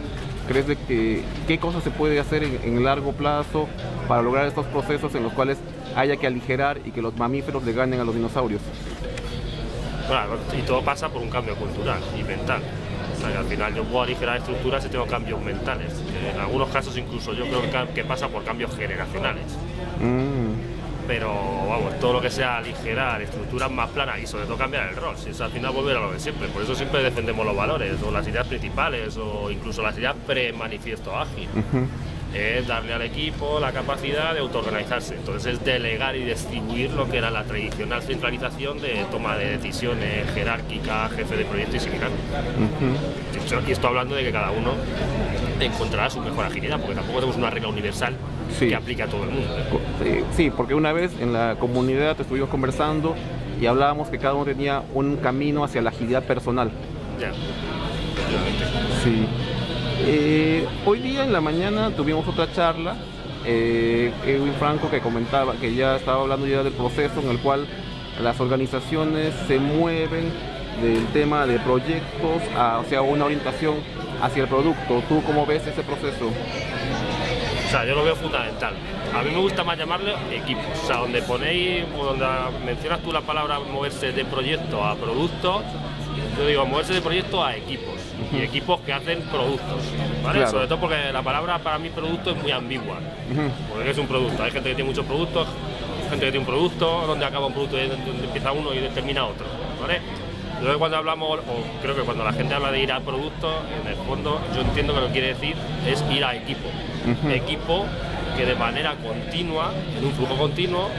crees 0.48 0.68
de 0.68 0.76
que 0.76 1.24
qué 1.48 1.58
cosas 1.58 1.84
se 1.84 1.92
puede 1.92 2.20
hacer 2.20 2.44
en, 2.44 2.60
en 2.64 2.84
largo 2.84 3.14
plazo 3.14 3.68
para 4.08 4.22
lograr 4.22 4.46
estos 4.48 4.66
procesos 4.68 5.16
en 5.16 5.24
los 5.24 5.34
cuales 5.34 5.58
haya 5.96 6.18
que 6.18 6.28
aligerar 6.28 6.80
y 6.86 6.92
que 6.92 7.02
los 7.02 7.16
mamíferos 7.16 7.64
le 7.64 7.74
ganen 7.74 8.00
a 8.00 8.04
los 8.04 8.16
dinosaurios? 8.16 8.62
Claro, 10.08 10.38
y 10.58 10.62
todo 10.64 10.82
pasa 10.84 11.10
por 11.10 11.22
un 11.22 11.30
cambio 11.30 11.56
cultural 11.56 12.00
y 12.20 12.24
mental. 12.24 12.62
O 13.16 13.20
sea, 13.22 13.32
que 13.32 13.38
al 13.38 13.46
final 13.46 13.74
yo 13.74 13.84
puedo 13.84 14.04
aligerar 14.04 14.38
estructuras 14.38 14.84
si 14.84 14.90
tengo 14.90 15.06
cambios 15.06 15.42
mentales. 15.42 15.94
en 16.34 16.40
algunos 16.40 16.70
casos 16.70 16.98
incluso 16.98 17.34
yo 17.34 17.46
creo 17.46 17.94
que 17.94 18.04
pasa 18.04 18.28
por 18.28 18.44
cambios 18.44 18.76
generacionales. 18.76 19.46
Mm, 20.02 20.73
Pero 21.08 21.28
vamos, 21.68 22.00
todo 22.00 22.14
lo 22.14 22.22
que 22.22 22.30
sea 22.30 22.58
aligerar, 22.58 23.22
estructuras 23.22 23.70
más 23.70 23.90
planas 23.90 24.20
y 24.20 24.28
sobre 24.28 24.46
todo 24.46 24.58
cambiar 24.58 24.90
el 24.90 24.96
rol, 24.96 25.18
si 25.18 25.32
es 25.32 25.42
al 25.42 25.52
final 25.52 25.74
volver 25.74 25.98
a 25.98 26.00
lo 26.00 26.12
de 26.12 26.20
siempre. 26.20 26.48
Por 26.48 26.64
eso 26.64 26.76
siempre 26.76 27.04
defendemos 27.04 27.46
los 27.46 27.56
valores 27.56 28.02
o 28.02 28.12
las 28.12 28.28
ideas 28.28 28.48
principales 28.48 29.18
o 29.18 29.52
incluso 29.52 29.82
las 29.82 29.98
ideas 29.98 30.16
pre-manifiesto 30.26 31.18
ágil. 31.18 31.50
Es 32.34 32.66
darle 32.66 32.94
al 32.94 33.04
equipo 33.04 33.60
la 33.60 33.72
capacidad 33.72 34.34
de 34.34 34.40
autoorganizarse. 34.40 35.16
Entonces 35.16 35.54
es 35.54 35.64
delegar 35.64 36.16
y 36.16 36.24
distribuir 36.24 36.90
lo 36.92 37.08
que 37.08 37.18
era 37.18 37.30
la 37.30 37.44
tradicional 37.44 38.02
centralización 38.02 38.82
de 38.82 39.06
toma 39.12 39.38
de 39.38 39.58
decisiones 39.58 40.32
jerárquica, 40.34 41.10
jefe 41.10 41.38
de 41.38 41.46
proyecto 41.46 41.76
y 41.76 41.80
similar. 41.80 42.10
Ujú. 42.10 43.68
Y 43.68 43.72
esto 43.72 43.88
hablando 43.88 44.16
de 44.16 44.24
que 44.24 44.32
cada 44.32 44.50
uno 44.52 44.74
encontrará 45.60 46.10
su 46.10 46.22
mejor 46.22 46.46
agilidad, 46.46 46.80
porque 46.80 46.96
tampoco 46.96 47.20
tenemos 47.20 47.38
una 47.38 47.50
regla 47.52 47.68
universal 47.70 48.16
Sí. 48.58 48.68
que 48.70 48.76
aplique 48.76 49.04
a 49.04 49.08
todo 49.08 49.24
el 49.24 49.32
mundo. 49.32 49.50
Sí, 50.04 50.24
Sí, 50.36 50.52
porque 50.56 50.74
una 50.74 50.94
vez 50.94 51.12
en 51.20 51.34
la 51.34 51.56
comunidad 51.60 52.20
estuvimos 52.20 52.50
conversando 52.50 53.16
y 53.60 53.66
hablábamos 53.66 54.10
que 54.10 54.18
cada 54.18 54.34
uno 54.34 54.46
tenía 54.46 54.84
un 54.94 55.18
camino 55.18 55.64
hacia 55.64 55.82
la 55.82 55.90
agilidad 55.90 56.24
personal. 56.24 56.72
Ya. 57.20 57.32
Sí. 59.04 59.26
Eh, 60.06 60.66
hoy 60.86 61.00
día 61.00 61.24
en 61.24 61.32
la 61.34 61.42
mañana 61.42 61.92
tuvimos 61.92 62.28
otra 62.28 62.52
charla, 62.52 62.96
eh, 63.46 64.12
Edwin 64.26 64.54
Franco 64.60 64.90
que 64.90 65.00
comentaba 65.00 65.54
que 65.54 65.74
ya 65.76 65.96
estaba 65.96 66.22
hablando 66.22 66.48
ya 66.48 66.64
del 66.64 66.74
proceso 66.74 67.22
en 67.22 67.30
el 67.30 67.40
cual 67.40 67.66
las 68.22 68.40
organizaciones 68.40 69.34
se 69.48 69.60
mueven 69.60 70.32
del 70.82 71.06
tema 71.08 71.46
de 71.46 71.60
proyectos 71.60 72.42
a, 72.58 72.80
o 72.80 72.90
sea, 72.90 73.02
una 73.02 73.26
orientación 73.26 73.76
hacia 74.22 74.44
el 74.44 74.50
producto. 74.50 75.04
¿Tú 75.08 75.22
cómo 75.26 75.46
ves 75.46 75.66
ese 75.68 75.84
proceso? 75.84 76.32
O 77.74 77.76
sea, 77.76 77.86
yo 77.86 77.96
lo 77.96 78.04
veo 78.04 78.16
fundamental. 78.16 78.76
A 79.16 79.24
mí 79.24 79.32
me 79.32 79.40
gusta 79.40 79.64
más 79.64 79.76
llamarle 79.76 80.14
equipos. 80.32 80.64
O 80.84 80.86
sea, 80.86 80.98
donde 80.98 81.24
ponéis, 81.24 81.84
o 81.98 82.06
donde 82.06 82.24
mencionas 82.64 83.00
tú 83.00 83.12
la 83.12 83.22
palabra 83.22 83.58
moverse 83.62 84.12
de 84.12 84.24
proyecto 84.26 84.84
a 84.84 84.94
producto, 84.94 85.64
yo 86.38 86.46
digo, 86.46 86.68
moverse 86.68 86.94
de 86.94 87.02
proyecto 87.02 87.44
a 87.44 87.56
equipos 87.56 87.96
y 88.32 88.44
equipos 88.44 88.80
que 88.82 88.94
hacen 88.94 89.22
productos, 89.22 89.82
¿vale? 90.24 90.38
Claro. 90.38 90.52
Sobre 90.52 90.68
todo 90.68 90.82
porque 90.82 91.12
la 91.12 91.24
palabra 91.24 91.58
para 91.58 91.80
mí 91.80 91.90
producto 91.90 92.30
es 92.30 92.38
muy 92.44 92.52
ambigua, 92.52 92.98
porque 93.74 93.90
es 93.90 93.98
un 93.98 94.06
producto. 94.06 94.44
Hay 94.44 94.52
gente 94.52 94.70
que 94.70 94.76
tiene 94.76 94.92
muchos 94.92 95.08
productos, 95.08 95.48
gente 96.12 96.26
que 96.26 96.32
tiene 96.32 96.46
un 96.46 96.46
producto, 96.46 97.08
donde 97.08 97.26
acaba 97.26 97.48
un 97.48 97.54
producto 97.54 97.80
y 97.80 97.88
donde 97.88 98.24
empieza 98.24 98.52
uno 98.52 98.72
y 98.72 98.88
termina 98.90 99.26
otro, 99.26 99.48
¿vale? 99.82 100.00
Entonces 100.64 100.80
cuando 100.80 100.96
hablamos, 100.96 101.40
o 101.40 101.82
creo 101.82 101.94
que 101.94 102.04
cuando 102.04 102.24
la 102.24 102.32
gente 102.32 102.54
habla 102.54 102.72
de 102.72 102.80
ir 102.80 102.90
a 102.94 103.02
producto, 103.02 103.52
en 103.82 103.86
el 103.86 103.96
fondo 103.96 104.40
yo 104.56 104.62
entiendo 104.62 104.94
que 104.94 105.02
lo 105.02 105.08
que 105.08 105.12
quiere 105.12 105.28
decir 105.34 105.58
es 105.86 106.02
ir 106.10 106.24
a 106.24 106.34
equipo. 106.34 106.70
Equipo 107.30 107.86
que 108.38 108.46
de 108.46 108.56
manera 108.56 108.96
continua, 108.96 109.74
en 109.98 110.06
un 110.06 110.14
flujo 110.14 110.38
continuo, 110.38 110.90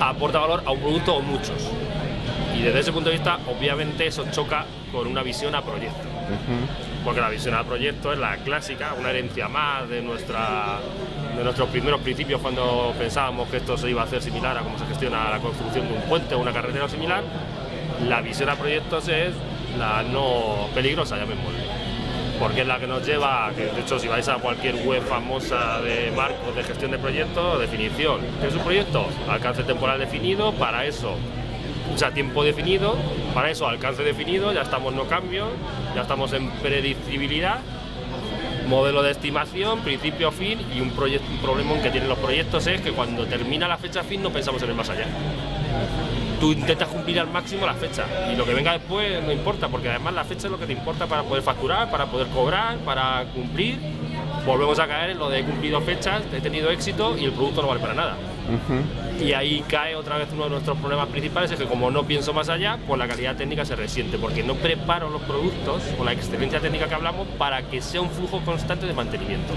aporta 0.00 0.40
valor 0.40 0.64
a 0.66 0.72
un 0.72 0.80
producto 0.80 1.14
o 1.14 1.20
muchos. 1.20 1.70
Y 2.58 2.62
desde 2.62 2.80
ese 2.80 2.92
punto 2.92 3.08
de 3.08 3.14
vista, 3.14 3.38
obviamente 3.46 4.04
eso 4.04 4.24
choca 4.32 4.66
con 4.90 5.06
una 5.06 5.22
visión 5.22 5.54
a 5.54 5.62
proyecto. 5.62 6.08
Porque 7.04 7.20
la 7.20 7.28
visión 7.28 7.54
a 7.54 7.62
proyecto 7.62 8.12
es 8.12 8.18
la 8.18 8.38
clásica, 8.38 8.94
una 8.98 9.10
herencia 9.10 9.46
más 9.46 9.88
de, 9.88 10.02
nuestra, 10.02 10.80
de 11.36 11.44
nuestros 11.44 11.68
primeros 11.68 12.00
principios 12.00 12.40
cuando 12.40 12.92
pensábamos 12.98 13.48
que 13.48 13.58
esto 13.58 13.78
se 13.78 13.90
iba 13.90 14.02
a 14.02 14.06
hacer 14.06 14.20
similar 14.20 14.58
a 14.58 14.62
cómo 14.62 14.76
se 14.76 14.86
gestiona 14.86 15.30
la 15.30 15.38
construcción 15.38 15.86
de 15.86 15.94
un 15.94 16.02
puente 16.02 16.34
o 16.34 16.40
una 16.40 16.52
carretera 16.52 16.86
o 16.86 16.88
similar. 16.88 17.22
La 18.08 18.20
visión 18.20 18.48
a 18.48 18.56
proyectos 18.56 19.08
es 19.08 19.34
la 19.78 20.02
no 20.02 20.68
peligrosa, 20.74 21.16
llamémosle. 21.16 21.60
Porque 22.38 22.62
es 22.62 22.66
la 22.66 22.78
que 22.78 22.86
nos 22.86 23.06
lleva, 23.06 23.50
que 23.56 23.66
de 23.66 23.80
hecho 23.80 23.98
si 23.98 24.08
vais 24.08 24.28
a 24.28 24.34
cualquier 24.36 24.74
web 24.86 25.02
famosa 25.02 25.80
de 25.80 26.10
marcos 26.10 26.54
de 26.54 26.64
gestión 26.64 26.90
de 26.90 26.98
proyectos, 26.98 27.60
definición. 27.60 28.20
¿Qué 28.40 28.48
es 28.48 28.54
un 28.54 28.62
proyecto? 28.62 29.06
Alcance 29.28 29.62
temporal 29.62 29.98
definido, 29.98 30.52
para 30.52 30.84
eso 30.84 31.16
o 31.92 31.98
sea, 31.98 32.12
tiempo 32.12 32.42
definido, 32.44 32.96
para 33.34 33.50
eso 33.50 33.68
alcance 33.68 34.02
definido, 34.02 34.52
ya 34.52 34.62
estamos 34.62 34.94
no 34.94 35.04
cambio, 35.04 35.48
ya 35.94 36.02
estamos 36.02 36.32
en 36.32 36.50
predictibilidad, 36.50 37.58
modelo 38.68 39.02
de 39.02 39.10
estimación, 39.10 39.80
principio 39.80 40.32
fin 40.32 40.58
y 40.74 40.80
un, 40.80 40.88
un 40.88 41.38
problema 41.42 41.82
que 41.82 41.90
tienen 41.90 42.08
los 42.08 42.18
proyectos 42.18 42.66
es 42.66 42.80
que 42.80 42.92
cuando 42.92 43.26
termina 43.26 43.68
la 43.68 43.76
fecha 43.76 44.02
fin 44.02 44.22
no 44.22 44.30
pensamos 44.30 44.62
en 44.62 44.70
el 44.70 44.74
más 44.74 44.88
allá. 44.90 45.06
Tú 46.44 46.52
intentas 46.52 46.88
cumplir 46.88 47.18
al 47.18 47.30
máximo 47.30 47.64
la 47.64 47.72
fecha 47.72 48.04
y 48.30 48.36
lo 48.36 48.44
que 48.44 48.52
venga 48.52 48.72
después 48.72 49.22
no 49.22 49.32
importa, 49.32 49.68
porque 49.68 49.88
además 49.88 50.12
la 50.12 50.24
fecha 50.24 50.46
es 50.46 50.50
lo 50.50 50.58
que 50.58 50.66
te 50.66 50.74
importa 50.74 51.06
para 51.06 51.22
poder 51.22 51.42
facturar, 51.42 51.90
para 51.90 52.04
poder 52.04 52.26
cobrar, 52.26 52.76
para 52.80 53.24
cumplir. 53.32 53.78
Volvemos 54.44 54.78
a 54.78 54.86
caer 54.86 55.12
en 55.12 55.18
lo 55.20 55.30
de 55.30 55.38
he 55.38 55.42
cumplido 55.42 55.80
fechas, 55.80 56.22
he 56.34 56.42
tenido 56.42 56.68
éxito 56.68 57.16
y 57.16 57.24
el 57.24 57.32
producto 57.32 57.62
no 57.62 57.68
vale 57.68 57.80
para 57.80 57.94
nada. 57.94 58.16
Y 59.18 59.32
ahí 59.32 59.64
cae 59.66 59.96
otra 59.96 60.18
vez 60.18 60.28
uno 60.34 60.44
de 60.44 60.50
nuestros 60.50 60.76
problemas 60.76 61.08
principales, 61.08 61.50
es 61.50 61.58
que 61.58 61.64
como 61.64 61.90
no 61.90 62.04
pienso 62.04 62.34
más 62.34 62.50
allá, 62.50 62.78
pues 62.86 62.98
la 62.98 63.08
calidad 63.08 63.36
técnica 63.36 63.64
se 63.64 63.74
resiente, 63.74 64.18
porque 64.18 64.42
no 64.42 64.54
preparo 64.54 65.08
los 65.08 65.22
productos 65.22 65.80
o 65.98 66.04
la 66.04 66.12
excelencia 66.12 66.60
técnica 66.60 66.88
que 66.88 66.94
hablamos 66.94 67.26
para 67.38 67.62
que 67.62 67.80
sea 67.80 68.02
un 68.02 68.10
flujo 68.10 68.42
constante 68.44 68.84
de 68.84 68.92
mantenimiento. 68.92 69.54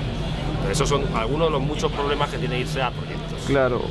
Pero 0.61 0.71
esos 0.71 0.87
son 0.87 1.03
algunos 1.17 1.47
de 1.47 1.51
los 1.51 1.61
muchos 1.61 1.91
problemas 1.91 2.29
que 2.29 2.37
tiene 2.37 2.57
irse 2.59 2.81
a 2.81 2.91
proyectos. 2.91 3.41
Claro, 3.45 3.81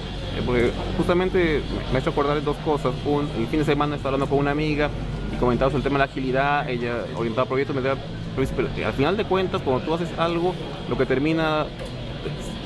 porque 0.45 0.71
justamente 0.97 1.63
me 1.91 1.99
ha 1.99 2.01
hecho 2.01 2.11
acordar 2.11 2.43
dos 2.43 2.57
cosas. 2.59 2.93
Un, 3.05 3.29
el 3.39 3.47
fin 3.47 3.61
de 3.61 3.65
semana 3.65 3.97
estaba 3.97 4.15
hablando 4.15 4.31
con 4.31 4.39
una 4.39 4.51
amiga 4.51 4.91
y 5.33 5.37
comentaba 5.39 5.71
sobre 5.71 5.79
el 5.79 5.85
tema 5.85 5.99
de 5.99 6.07
la 6.07 6.11
agilidad, 6.11 6.69
ella 6.69 7.05
orientada 7.17 7.45
a 7.45 7.49
proyectos, 7.49 7.75
me 7.75 7.83
decía, 7.83 8.01
"Luis, 8.37 8.51
pero 8.55 8.69
al 8.85 8.93
final 8.93 9.17
de 9.17 9.25
cuentas, 9.25 9.63
cuando 9.63 9.85
tú 9.85 9.95
haces 9.95 10.09
algo, 10.19 10.55
lo 10.89 10.97
que 10.97 11.07
termina 11.07 11.67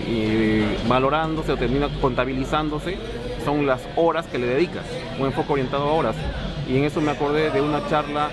eh, 0.06 0.78
valorándose 0.88 1.52
o 1.52 1.56
termina 1.56 1.88
contabilizándose 2.00 2.96
son 3.44 3.66
las 3.66 3.80
horas 3.96 4.26
que 4.26 4.38
le 4.38 4.46
dedicas, 4.46 4.84
un 5.18 5.26
enfoque 5.26 5.52
orientado 5.52 5.84
a 5.84 5.92
horas. 5.92 6.16
Y 6.68 6.76
en 6.76 6.84
eso 6.84 7.00
me 7.00 7.10
acordé 7.10 7.50
de 7.50 7.60
una 7.60 7.86
charla 7.88 8.30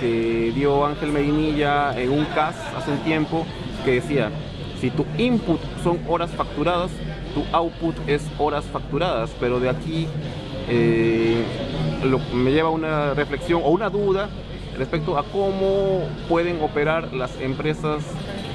que 0.00 0.52
dio 0.54 0.86
Ángel 0.86 1.12
Medinilla 1.12 1.98
en 1.98 2.10
un 2.10 2.24
CAS 2.26 2.56
hace 2.76 2.90
un 2.90 2.98
tiempo 2.98 3.46
que 3.84 3.92
decía, 3.92 4.30
si 4.80 4.90
tu 4.90 5.04
input 5.16 5.60
son 5.82 5.98
horas 6.08 6.30
facturadas, 6.30 6.90
output 7.52 7.94
es 8.08 8.26
horas 8.38 8.64
facturadas, 8.66 9.30
pero 9.40 9.60
de 9.60 9.68
aquí 9.68 10.06
eh, 10.68 11.42
lo- 12.04 12.18
me 12.34 12.50
lleva 12.52 12.70
una 12.70 13.14
reflexión 13.14 13.62
o 13.64 13.68
una 13.70 13.88
duda 13.90 14.28
respecto 14.76 15.16
a 15.18 15.24
cómo 15.24 16.02
pueden 16.28 16.60
operar 16.62 17.12
las 17.12 17.30
empresas 17.40 18.02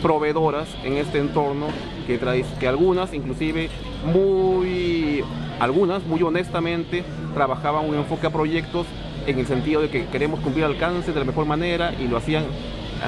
proveedoras 0.02 0.68
en 0.84 0.94
este 0.98 1.20
entorno 1.20 1.68
que, 2.08 2.20
que 2.60 2.68
algunas 2.68 3.14
inclusive 3.14 3.70
muy 4.06 5.24
algunas 5.60 6.04
muy 6.06 6.22
honestamente 6.24 7.04
trabajaban 7.34 7.88
un 7.88 7.96
enfoque 7.96 8.28
a 8.28 8.30
proyectos 8.30 8.86
en 9.28 9.40
el 9.40 9.48
sentido 9.48 9.82
de 9.82 9.90
que 9.90 10.06
queremos 10.08 10.40
cumplir 10.42 10.66
alcances 10.66 11.14
de 11.14 11.20
la 11.20 11.26
mejor 11.26 11.46
manera 11.46 11.94
y 12.00 12.08
lo 12.08 12.18
hacían 12.18 12.44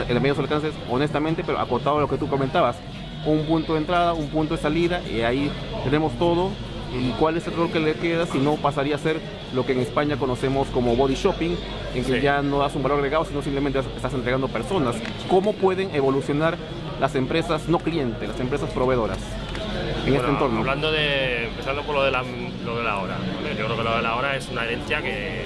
en 0.08 0.14
los 0.14 0.22
medios 0.22 0.40
alcances 0.40 0.74
honestamente 0.90 1.44
pero 1.46 1.60
acotado 1.60 1.98
a 1.98 2.02
lo 2.02 2.08
que 2.10 2.18
tú 2.18 2.28
comentabas 2.28 2.76
un 3.26 3.46
punto 3.46 3.74
de 3.74 3.80
entrada 3.80 4.14
un 4.14 4.28
punto 4.28 4.56
de 4.56 4.62
salida 4.62 5.02
y 5.10 5.22
ahí 5.22 5.50
tenemos 5.84 6.14
todo 6.20 6.52
y 6.98 7.10
cuál 7.20 7.36
es 7.38 7.46
el 7.48 7.56
rol 7.56 7.72
que 7.72 7.80
le 7.80 7.94
queda 7.96 8.26
si 8.26 8.38
no 8.38 8.56
pasaría 8.56 8.96
a 8.96 9.00
ser 9.00 9.20
lo 9.54 9.66
que 9.66 9.74
en 9.74 9.80
España 9.80 10.16
conocemos 10.18 10.68
como 10.70 10.96
body 10.96 11.16
shopping, 11.16 11.56
en 11.94 12.04
que 12.06 12.14
Sí. 12.16 12.22
ya 12.22 12.42
no 12.42 12.60
das 12.60 12.74
un 12.76 12.84
valor 12.84 13.00
agregado, 13.00 13.26
sino 13.26 13.42
simplemente 13.42 13.80
estás 13.80 14.14
entregando 14.14 14.48
personas. 14.48 14.96
¿Cómo 15.30 15.54
pueden 15.54 15.94
evolucionar 15.94 16.58
las 17.02 17.16
empresas 17.16 17.68
no 17.68 17.80
clientes, 17.80 18.28
las 18.30 18.40
empresas 18.40 18.70
proveedoras 18.70 19.18
en 19.18 20.14
este 20.14 20.18
Bueno, 20.20 20.30
entorno? 20.30 20.60
Hablando 20.60 20.92
de, 20.92 21.48
empezando 21.48 21.82
por 21.84 21.96
lo 21.96 22.04
de 22.04 22.12
la, 22.12 22.24
lo 22.66 22.78
de 22.78 22.84
la 22.84 22.98
hora, 22.98 23.18
¿vale? 23.36 23.56
yo 23.58 23.66
creo 23.66 23.78
que 23.78 23.84
lo 23.84 23.96
de 23.98 24.02
la 24.02 24.16
hora 24.16 24.38
es 24.38 24.48
una 24.50 24.64
herencia 24.64 25.02
que 25.02 25.44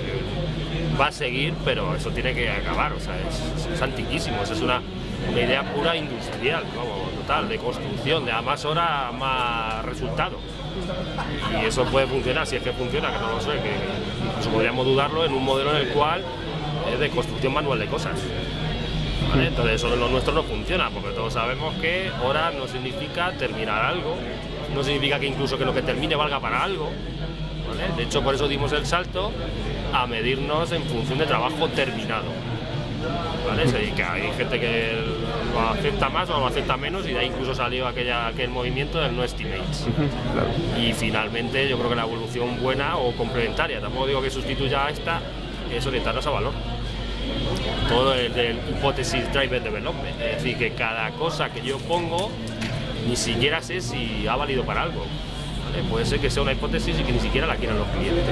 va 0.99 1.07
a 1.07 1.11
seguir, 1.11 1.53
pero 1.65 1.95
eso 1.95 2.11
tiene 2.11 2.33
que 2.35 2.49
acabar, 2.49 2.93
o 2.93 2.99
sea, 2.99 3.15
es, 3.27 3.67
es 3.73 3.81
antiquísimo, 3.81 4.37
es 4.43 4.61
una, 4.61 4.81
una 5.29 5.41
idea 5.41 5.63
pura 5.73 5.95
industrial, 5.95 6.63
vamos, 6.75 7.11
total, 7.15 7.49
de 7.49 7.57
construcción, 7.57 8.25
de 8.25 8.31
a 8.31 8.41
más 8.41 8.65
hora, 8.65 9.11
más 9.11 9.85
resultado. 9.85 10.37
Y 11.61 11.65
eso 11.65 11.85
puede 11.85 12.07
funcionar, 12.07 12.47
si 12.47 12.55
es 12.55 12.63
que 12.63 12.71
funciona, 12.71 13.11
que 13.11 13.19
no 13.19 13.31
lo 13.31 13.41
sé, 13.41 13.51
que 13.51 14.27
incluso 14.27 14.49
podríamos 14.49 14.85
dudarlo 14.85 15.25
en 15.25 15.33
un 15.33 15.43
modelo 15.43 15.71
en 15.71 15.87
el 15.87 15.89
cual 15.89 16.23
es 16.91 16.99
de 16.99 17.09
construcción 17.09 17.53
manual 17.53 17.79
de 17.79 17.87
cosas. 17.87 18.19
Entonces 19.35 19.75
eso 19.75 19.93
en 19.93 19.99
lo 19.99 20.09
nuestro 20.09 20.33
no 20.33 20.43
funciona, 20.43 20.89
porque 20.89 21.09
todos 21.09 21.33
sabemos 21.33 21.75
que 21.75 22.09
hora 22.23 22.51
no 22.51 22.67
significa 22.67 23.31
terminar 23.33 23.85
algo, 23.85 24.15
no 24.73 24.83
significa 24.83 25.19
que 25.19 25.27
incluso 25.27 25.57
que 25.57 25.65
lo 25.65 25.73
que 25.73 25.83
termine 25.83 26.15
valga 26.15 26.39
para 26.39 26.63
algo. 26.63 26.89
De 27.95 28.03
hecho, 28.03 28.23
por 28.23 28.33
eso 28.33 28.47
dimos 28.47 28.71
el 28.73 28.85
salto 28.85 29.31
a 29.93 30.07
medirnos 30.07 30.71
en 30.71 30.83
función 30.83 31.19
de 31.19 31.25
trabajo 31.25 31.67
terminado. 31.69 32.25
¿vale? 33.47 33.67
Sí, 33.67 33.91
que 33.95 34.03
hay 34.03 34.31
gente 34.33 34.59
que 34.59 34.93
lo 35.53 35.69
acepta 35.69 36.09
más 36.09 36.29
o 36.29 36.39
lo 36.39 36.47
acepta 36.47 36.77
menos 36.77 37.07
y 37.07 37.13
de 37.13 37.19
ahí 37.19 37.27
incluso 37.27 37.53
salió 37.55 37.87
aquella, 37.87 38.27
aquel 38.27 38.49
movimiento 38.49 38.99
del 38.99 39.15
no 39.15 39.23
estimates. 39.23 39.87
Claro. 40.33 40.49
Y 40.77 40.93
finalmente 40.93 41.67
yo 41.67 41.77
creo 41.77 41.89
que 41.89 41.95
la 41.95 42.03
evolución 42.03 42.61
buena 42.61 42.97
o 42.97 43.13
complementaria, 43.15 43.79
tampoco 43.79 44.07
digo 44.07 44.21
que 44.21 44.29
sustituya 44.29 44.85
a 44.85 44.89
esta, 44.89 45.21
es 45.73 45.85
orientarnos 45.85 46.25
a 46.25 46.29
valor. 46.29 46.53
Todo 47.87 48.13
el 48.13 48.33
del 48.33 48.57
hipótesis 48.69 49.31
driven 49.33 49.63
development, 49.63 50.19
es 50.21 50.37
decir, 50.37 50.57
que 50.57 50.71
cada 50.71 51.09
cosa 51.11 51.49
que 51.49 51.61
yo 51.61 51.77
pongo 51.79 52.31
ni 53.07 53.15
siquiera 53.15 53.61
sé 53.61 53.81
si 53.81 54.27
ha 54.27 54.35
valido 54.35 54.63
para 54.63 54.83
algo. 54.83 55.05
¿Vale? 55.71 55.83
Puede 55.89 56.05
ser 56.05 56.19
que 56.19 56.29
sea 56.29 56.43
una 56.43 56.53
hipótesis 56.53 56.99
y 56.99 57.03
que 57.03 57.11
ni 57.11 57.19
siquiera 57.19 57.47
la 57.47 57.55
quieran 57.55 57.77
los 57.79 57.87
clientes. 57.89 58.25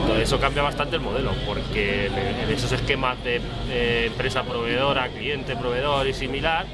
Entonces 0.00 0.22
eso 0.24 0.38
cambia 0.40 0.62
bastante 0.62 0.96
el 0.96 1.02
modelo, 1.02 1.32
porque 1.46 2.06
en, 2.06 2.14
en 2.18 2.50
esos 2.50 2.72
esquemas 2.72 3.22
de 3.24 3.40
eh, 3.70 4.04
empresa 4.08 4.42
proveedora, 4.42 5.08
cliente 5.08 5.56
proveedor 5.56 6.06
y 6.06 6.14
similar, 6.14 6.66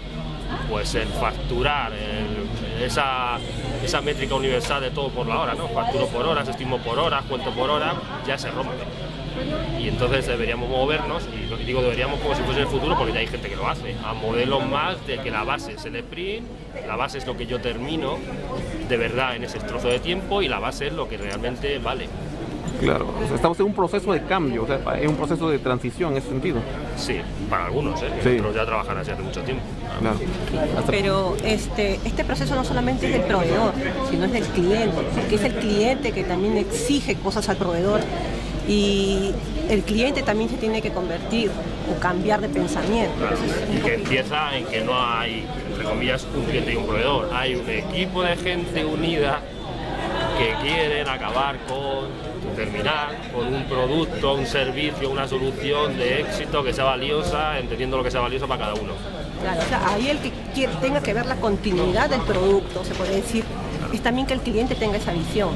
pues 0.70 0.94
el 0.94 1.08
facturar, 1.08 1.92
el- 1.92 2.44
esa, 2.84 3.38
esa 3.84 4.00
métrica 4.00 4.34
universal 4.34 4.80
de 4.82 4.90
todo 4.90 5.08
por 5.10 5.26
la 5.26 5.38
hora, 5.38 5.54
¿no? 5.54 5.68
Facturo 5.68 6.06
por 6.08 6.26
horas, 6.26 6.48
estimo 6.48 6.78
por 6.78 6.98
horas, 6.98 7.22
cuento 7.28 7.50
por 7.52 7.70
hora, 7.70 7.94
ya 8.26 8.36
se 8.36 8.50
rompe. 8.50 8.72
Y 9.80 9.88
entonces 9.88 10.26
deberíamos 10.26 10.68
movernos, 10.68 11.24
y 11.32 11.48
lo 11.48 11.56
que 11.56 11.64
digo 11.64 11.82
deberíamos 11.82 12.18
como 12.20 12.34
si 12.34 12.42
fuese 12.42 12.60
el 12.60 12.66
futuro, 12.66 12.96
porque 12.96 13.12
ya 13.12 13.20
hay 13.20 13.26
gente 13.26 13.48
que 13.48 13.56
lo 13.56 13.68
hace, 13.68 13.94
a 14.04 14.12
modelos 14.12 14.66
más 14.68 15.04
de 15.06 15.18
que 15.18 15.30
la 15.30 15.44
base 15.44 15.72
es 15.74 15.84
el 15.84 15.96
sprint, 15.96 16.46
la 16.86 16.96
base 16.96 17.18
es 17.18 17.26
lo 17.26 17.36
que 17.36 17.46
yo 17.46 17.60
termino 17.60 18.18
de 18.88 18.96
verdad 18.96 19.36
en 19.36 19.44
ese 19.44 19.58
trozo 19.60 19.88
de 19.88 19.98
tiempo 19.98 20.42
y 20.42 20.48
la 20.48 20.58
base 20.58 20.88
es 20.88 20.92
lo 20.92 21.08
que 21.08 21.16
realmente 21.16 21.78
vale. 21.78 22.08
Claro, 22.80 23.14
o 23.22 23.26
sea, 23.26 23.36
estamos 23.36 23.58
en 23.60 23.66
un 23.66 23.74
proceso 23.74 24.12
de 24.12 24.22
cambio, 24.24 24.64
o 24.64 24.66
sea, 24.66 24.78
es 25.00 25.08
un 25.08 25.16
proceso 25.16 25.48
de 25.48 25.58
transición 25.58 26.12
en 26.12 26.18
ese 26.18 26.28
sentido. 26.28 26.58
Sí, 26.96 27.20
para 27.48 27.66
algunos, 27.66 28.02
¿eh? 28.02 28.06
Sí. 28.22 28.30
Otros 28.30 28.54
ya 28.54 28.66
trabajan 28.66 28.98
así 28.98 29.10
hace 29.12 29.22
mucho 29.22 29.42
tiempo. 29.42 29.62
Claro. 30.00 30.18
Pero 30.88 31.36
este, 31.44 32.00
este 32.04 32.24
proceso 32.24 32.54
no 32.54 32.64
solamente 32.64 33.06
es 33.06 33.12
del 33.12 33.22
proveedor, 33.22 33.72
sino 34.10 34.24
es 34.24 34.32
del 34.32 34.44
cliente, 34.44 34.96
porque 35.14 35.36
es 35.36 35.44
el 35.44 35.54
cliente 35.54 36.12
que 36.12 36.24
también 36.24 36.56
exige 36.56 37.14
cosas 37.16 37.48
al 37.48 37.56
proveedor 37.56 38.00
y 38.66 39.32
el 39.68 39.82
cliente 39.82 40.22
también 40.22 40.50
se 40.50 40.56
tiene 40.56 40.82
que 40.82 40.90
convertir 40.90 41.50
o 41.90 42.00
cambiar 42.00 42.40
de 42.40 42.48
pensamiento. 42.48 43.14
Claro, 43.18 43.36
y 43.72 43.78
que 43.78 43.94
empieza 43.94 44.56
en 44.56 44.66
que 44.66 44.82
no 44.82 44.92
hay, 44.98 45.46
entre 45.84 45.96
comillas, 45.96 46.26
un 46.34 46.44
cliente 46.44 46.72
y 46.72 46.76
un 46.76 46.86
proveedor. 46.86 47.30
Hay 47.32 47.54
un 47.54 47.68
equipo 47.68 48.22
de 48.22 48.36
gente 48.36 48.84
unida 48.84 49.40
que 50.38 50.54
quieren 50.66 51.08
acabar 51.08 51.58
con 51.66 52.08
terminar 52.56 53.30
con 53.32 53.52
un 53.52 53.64
producto, 53.64 54.34
un 54.34 54.46
servicio, 54.46 55.10
una 55.10 55.28
solución 55.28 55.96
de 55.96 56.20
éxito 56.20 56.62
que 56.64 56.72
sea 56.72 56.84
valiosa, 56.84 57.58
entendiendo 57.58 57.96
lo 57.96 58.04
que 58.04 58.10
sea 58.10 58.20
valioso 58.20 58.46
para 58.46 58.60
cada 58.60 58.74
uno. 58.74 58.92
Claro, 59.42 59.60
o 59.60 59.68
sea, 59.68 59.88
ahí 59.88 60.08
el 60.08 60.18
que 60.18 60.32
tenga 60.80 61.02
que 61.02 61.12
ver 61.12 61.26
la 61.26 61.36
continuidad 61.36 62.08
del 62.08 62.20
producto, 62.22 62.84
se 62.84 62.94
puede 62.94 63.16
decir, 63.16 63.44
es 63.92 64.00
también 64.02 64.26
que 64.26 64.34
el 64.34 64.40
cliente 64.40 64.74
tenga 64.74 64.96
esa 64.96 65.12
visión. 65.12 65.50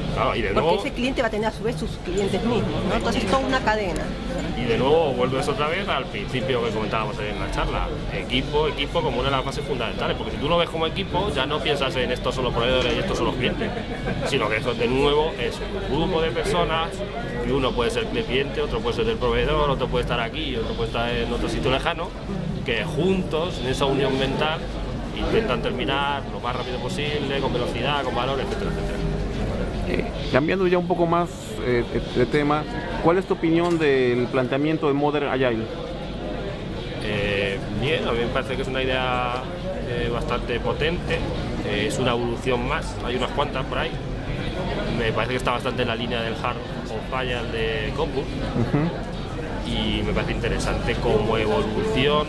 porque 0.53 0.75
ese 0.75 0.91
cliente 0.93 1.21
va 1.21 1.27
a 1.27 1.31
tener 1.31 1.47
a 1.47 1.51
su 1.51 1.63
vez 1.63 1.75
sus 1.77 1.89
clientes 2.05 2.43
mismos, 2.43 2.83
¿no? 2.87 2.95
Entonces 2.95 3.23
es 3.23 3.31
toda 3.31 3.45
una 3.45 3.59
cadena. 3.61 4.01
Y 4.59 4.65
de 4.65 4.77
nuevo 4.77 5.13
vuelves 5.13 5.47
otra 5.47 5.67
vez 5.67 5.87
al 5.87 6.05
principio 6.05 6.63
que 6.63 6.71
comentábamos 6.71 7.17
en 7.19 7.39
la 7.39 7.49
charla. 7.51 7.87
Equipo, 8.13 8.67
equipo 8.67 9.01
como 9.01 9.19
una 9.19 9.29
de 9.29 9.35
las 9.37 9.45
bases 9.45 9.63
fundamentales, 9.63 10.17
porque 10.17 10.33
si 10.33 10.37
tú 10.37 10.49
lo 10.49 10.57
ves 10.57 10.69
como 10.69 10.85
equipo, 10.85 11.31
ya 11.33 11.45
no 11.45 11.59
piensas 11.59 11.95
en 11.95 12.11
estos 12.11 12.35
son 12.35 12.43
los 12.43 12.53
proveedores 12.53 12.93
y 12.93 12.99
estos 12.99 13.17
son 13.17 13.27
los 13.27 13.35
clientes, 13.35 13.69
sino 14.25 14.49
que 14.49 14.57
eso 14.57 14.73
de 14.73 14.87
nuevo 14.87 15.31
es 15.39 15.57
un 15.89 15.97
grupo 15.97 16.21
de 16.21 16.31
personas, 16.31 16.89
y 17.47 17.51
uno 17.51 17.71
puede 17.71 17.89
ser 17.89 18.05
cliente, 18.05 18.61
otro 18.61 18.79
puede 18.79 18.97
ser 18.97 19.05
del 19.05 19.17
proveedor, 19.17 19.69
otro 19.69 19.87
puede 19.87 20.03
estar 20.03 20.19
aquí, 20.19 20.55
otro 20.55 20.73
puede 20.73 20.89
estar 20.89 21.09
en 21.09 21.31
otro 21.31 21.47
sitio 21.49 21.71
lejano, 21.71 22.09
que 22.65 22.83
juntos, 22.83 23.59
en 23.61 23.67
esa 23.67 23.85
unión 23.85 24.17
mental, 24.19 24.59
intentan 25.17 25.61
terminar 25.61 26.23
lo 26.31 26.39
más 26.39 26.55
rápido 26.55 26.79
posible, 26.79 27.39
con 27.39 27.53
velocidad, 27.53 28.03
con 28.03 28.15
valor, 28.15 28.39
etcétera. 28.39 28.71
Eh, 29.87 30.05
cambiando 30.31 30.67
ya 30.67 30.77
un 30.77 30.87
poco 30.87 31.07
más 31.07 31.29
eh, 31.65 31.83
de 32.15 32.25
tema, 32.25 32.63
¿cuál 33.03 33.17
es 33.17 33.25
tu 33.25 33.33
opinión 33.33 33.77
del 33.77 34.27
planteamiento 34.27 34.87
de 34.87 34.93
Modern 34.93 35.27
Agile? 35.27 35.63
Eh, 37.03 37.57
bien, 37.81 38.07
a 38.07 38.11
mí 38.11 38.19
me 38.19 38.27
parece 38.27 38.55
que 38.55 38.61
es 38.61 38.67
una 38.67 38.81
idea 38.81 39.43
bastante 40.13 40.59
potente, 40.59 41.17
es 41.67 41.97
una 41.97 42.11
evolución 42.11 42.67
más, 42.67 42.95
hay 43.03 43.15
unas 43.15 43.31
cuantas 43.31 43.65
por 43.65 43.79
ahí. 43.79 43.89
Me 44.99 45.11
parece 45.11 45.31
que 45.31 45.37
está 45.37 45.51
bastante 45.51 45.81
en 45.81 45.87
la 45.87 45.95
línea 45.95 46.21
del 46.21 46.33
hard 46.33 46.57
of 46.91 47.13
agile 47.13 47.51
de 47.51 47.91
Combus 47.95 48.25
y 49.65 50.03
me 50.03 50.13
parece 50.13 50.33
interesante 50.33 50.93
como 50.95 51.37
evolución 51.37 52.27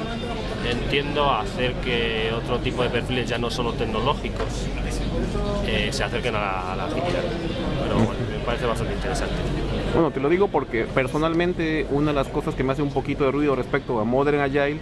entiendo 0.68 1.30
hacer 1.30 1.72
que 1.74 2.30
otro 2.36 2.58
tipo 2.58 2.82
de 2.82 2.90
perfiles 2.90 3.28
ya 3.28 3.38
no 3.38 3.50
solo 3.50 3.72
tecnológicos 3.72 4.66
eh, 5.66 5.88
se 5.90 6.04
acerquen 6.04 6.34
a 6.34 6.74
la, 6.76 6.84
agilidad. 6.84 7.22
Pero 7.22 7.28
bueno, 7.30 7.68
me 7.68 7.69
parece 8.50 8.66
bastante 8.66 8.94
interesante. 8.94 9.34
Bueno, 9.94 10.10
te 10.10 10.18
lo 10.18 10.28
digo 10.28 10.48
porque 10.48 10.84
personalmente 10.84 11.86
una 11.90 12.08
de 12.08 12.14
las 12.14 12.26
cosas 12.26 12.56
que 12.56 12.64
me 12.64 12.72
hace 12.72 12.82
un 12.82 12.90
poquito 12.90 13.24
de 13.24 13.30
ruido 13.30 13.54
respecto 13.54 14.00
a 14.00 14.04
Modern 14.04 14.40
Agile 14.40 14.80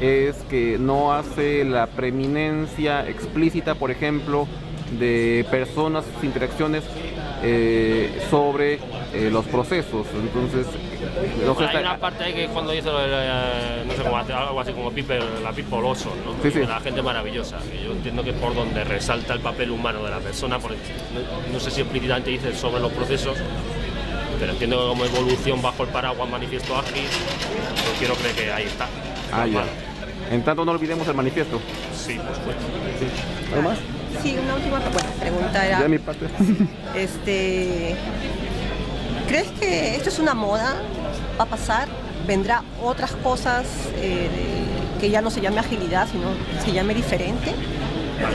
es 0.00 0.36
que 0.48 0.78
no 0.78 1.12
hace 1.12 1.64
la 1.64 1.88
preeminencia 1.88 3.08
explícita, 3.08 3.74
por 3.74 3.90
ejemplo, 3.90 4.46
de 5.00 5.44
personas, 5.50 6.04
interacciones 6.22 6.84
eh, 7.42 8.16
sobre 8.30 8.78
eh, 9.12 9.28
los 9.30 9.44
procesos. 9.46 10.06
Entonces, 10.14 10.66
hay 11.58 11.82
una 11.82 11.98
parte 11.98 12.24
ahí 12.24 12.32
que 12.32 12.46
cuando 12.48 12.72
dice 12.72 12.88
eh, 12.92 13.84
no 13.86 13.92
sé 13.92 14.02
cómo 14.02 14.16
hace 14.16 14.32
algo 14.32 14.60
así 14.60 14.72
como 14.72 14.90
people, 14.92 15.18
la 15.42 15.52
people 15.52 15.78
oso, 15.78 16.12
¿no? 16.24 16.60
la 16.66 16.80
gente 16.80 17.02
maravillosa. 17.02 17.58
yo 17.84 17.92
entiendo 17.92 18.22
que 18.22 18.32
por 18.32 18.54
donde 18.54 18.84
resalta 18.84 19.34
el 19.34 19.40
papel 19.40 19.70
humano 19.70 20.04
de 20.04 20.10
la 20.10 20.18
persona, 20.18 20.58
porque 20.58 20.78
no, 21.52 21.58
sé 21.58 21.70
si 21.70 21.80
explícitamente 21.80 22.30
dice 22.30 22.54
sobre 22.54 22.80
los 22.80 22.92
procesos, 22.92 23.36
pero 24.38 24.52
entiendo 24.52 24.78
que 24.78 24.88
como 24.88 25.04
evolución 25.04 25.60
bajo 25.60 25.82
el 25.82 25.88
paraguas 25.88 26.30
manifiesto 26.30 26.76
ágil, 26.76 27.02
yo 27.02 27.98
quiero 27.98 28.14
creer 28.14 28.34
que 28.36 28.52
ahí 28.52 28.64
está. 28.64 28.86
Ah, 29.32 29.46
ya. 29.46 29.64
En 30.30 30.44
tanto 30.44 30.64
no 30.64 30.72
olvidemos 30.72 31.06
el 31.08 31.14
manifiesto. 31.14 31.60
Sí, 31.92 32.14
por 32.14 32.36
supuesto. 32.36 32.62
¿Algo 33.52 33.68
más? 33.70 33.78
Sí, 34.22 34.36
una 34.40 34.54
última 34.54 34.80
pregunta 35.18 35.66
era. 35.66 35.80
De 35.80 35.88
mi 35.88 35.98
parte. 35.98 36.26
este, 36.94 37.96
¿Crees 39.30 39.46
que 39.60 39.94
esto 39.94 40.08
es 40.08 40.18
una 40.18 40.34
moda? 40.34 40.74
¿Va 41.38 41.44
a 41.44 41.46
pasar? 41.46 41.86
¿Vendrá 42.26 42.64
otras 42.82 43.12
cosas 43.12 43.64
eh, 43.98 44.28
que 45.00 45.08
ya 45.08 45.22
no 45.22 45.30
se 45.30 45.40
llame 45.40 45.60
agilidad, 45.60 46.08
sino 46.10 46.30
se 46.64 46.72
llame 46.72 46.94
diferente? 46.94 47.54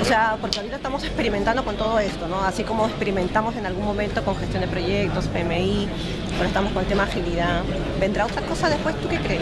O 0.02 0.06
sea, 0.06 0.38
porque 0.40 0.60
ahorita 0.60 0.77
estamos 0.77 1.03
experimentando 1.03 1.66
con 1.66 1.75
todo 1.75 2.00
esto, 2.00 2.29
¿no? 2.29 2.40
Así 2.40 2.64
como 2.64 2.86
experimentamos 2.86 3.58
en 3.58 3.66
algún 3.66 3.84
momento 3.84 4.24
con 4.24 4.38
gestión 4.38 4.62
de 4.62 4.70
proyectos, 4.70 5.27
PMI, 5.27 5.90
ahora 6.38 6.48
estamos 6.48 6.72
con 6.72 6.84
el 6.84 6.88
tema 6.88 7.03
agilidad. 7.03 7.64
¿Vendrá 8.00 8.25
otra 8.25 8.44
cosa 8.44 8.70
después? 8.70 8.96
¿Tú 9.01 9.10
qué 9.10 9.18
crees? 9.18 9.42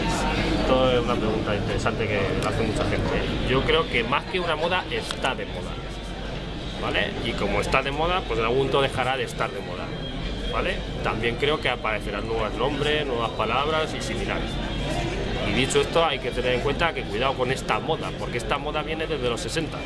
Esto 0.60 0.90
es 0.90 1.04
una 1.04 1.14
pregunta 1.14 1.54
interesante 1.54 2.08
que 2.08 2.18
hace 2.48 2.62
mucha 2.64 2.82
gente. 2.82 3.48
Yo 3.48 3.62
creo 3.62 3.88
que 3.88 4.02
más 4.02 4.24
que 4.24 4.40
una 4.40 4.56
moda, 4.56 4.82
está 4.90 5.36
de 5.36 5.46
moda. 5.46 5.70
Y 7.24 7.32
como 7.32 7.60
está 7.60 7.82
de 7.82 7.90
moda, 7.90 8.20
pues 8.26 8.38
en 8.38 8.44
algún 8.44 8.58
momento 8.58 8.82
dejará 8.82 9.16
de 9.16 9.24
estar 9.24 9.50
de 9.50 9.60
moda, 9.60 9.84
¿vale? 10.54 10.76
También 11.02 11.34
creo 11.34 11.60
que 11.60 11.68
aparecerán 11.68 12.28
nuevos 12.28 12.54
nombres, 12.54 13.04
nuevas 13.04 13.30
palabras 13.30 13.92
y 13.98 14.00
similares. 14.00 14.48
Y 15.48 15.52
dicho 15.52 15.80
esto, 15.80 16.04
hay 16.04 16.20
que 16.20 16.30
tener 16.30 16.54
en 16.54 16.60
cuenta 16.60 16.94
que 16.94 17.02
cuidado 17.02 17.34
con 17.34 17.50
esta 17.50 17.80
moda, 17.80 18.10
porque 18.20 18.38
esta 18.38 18.56
moda 18.56 18.82
viene 18.82 19.08
desde 19.08 19.28
los 19.28 19.40
60. 19.40 19.76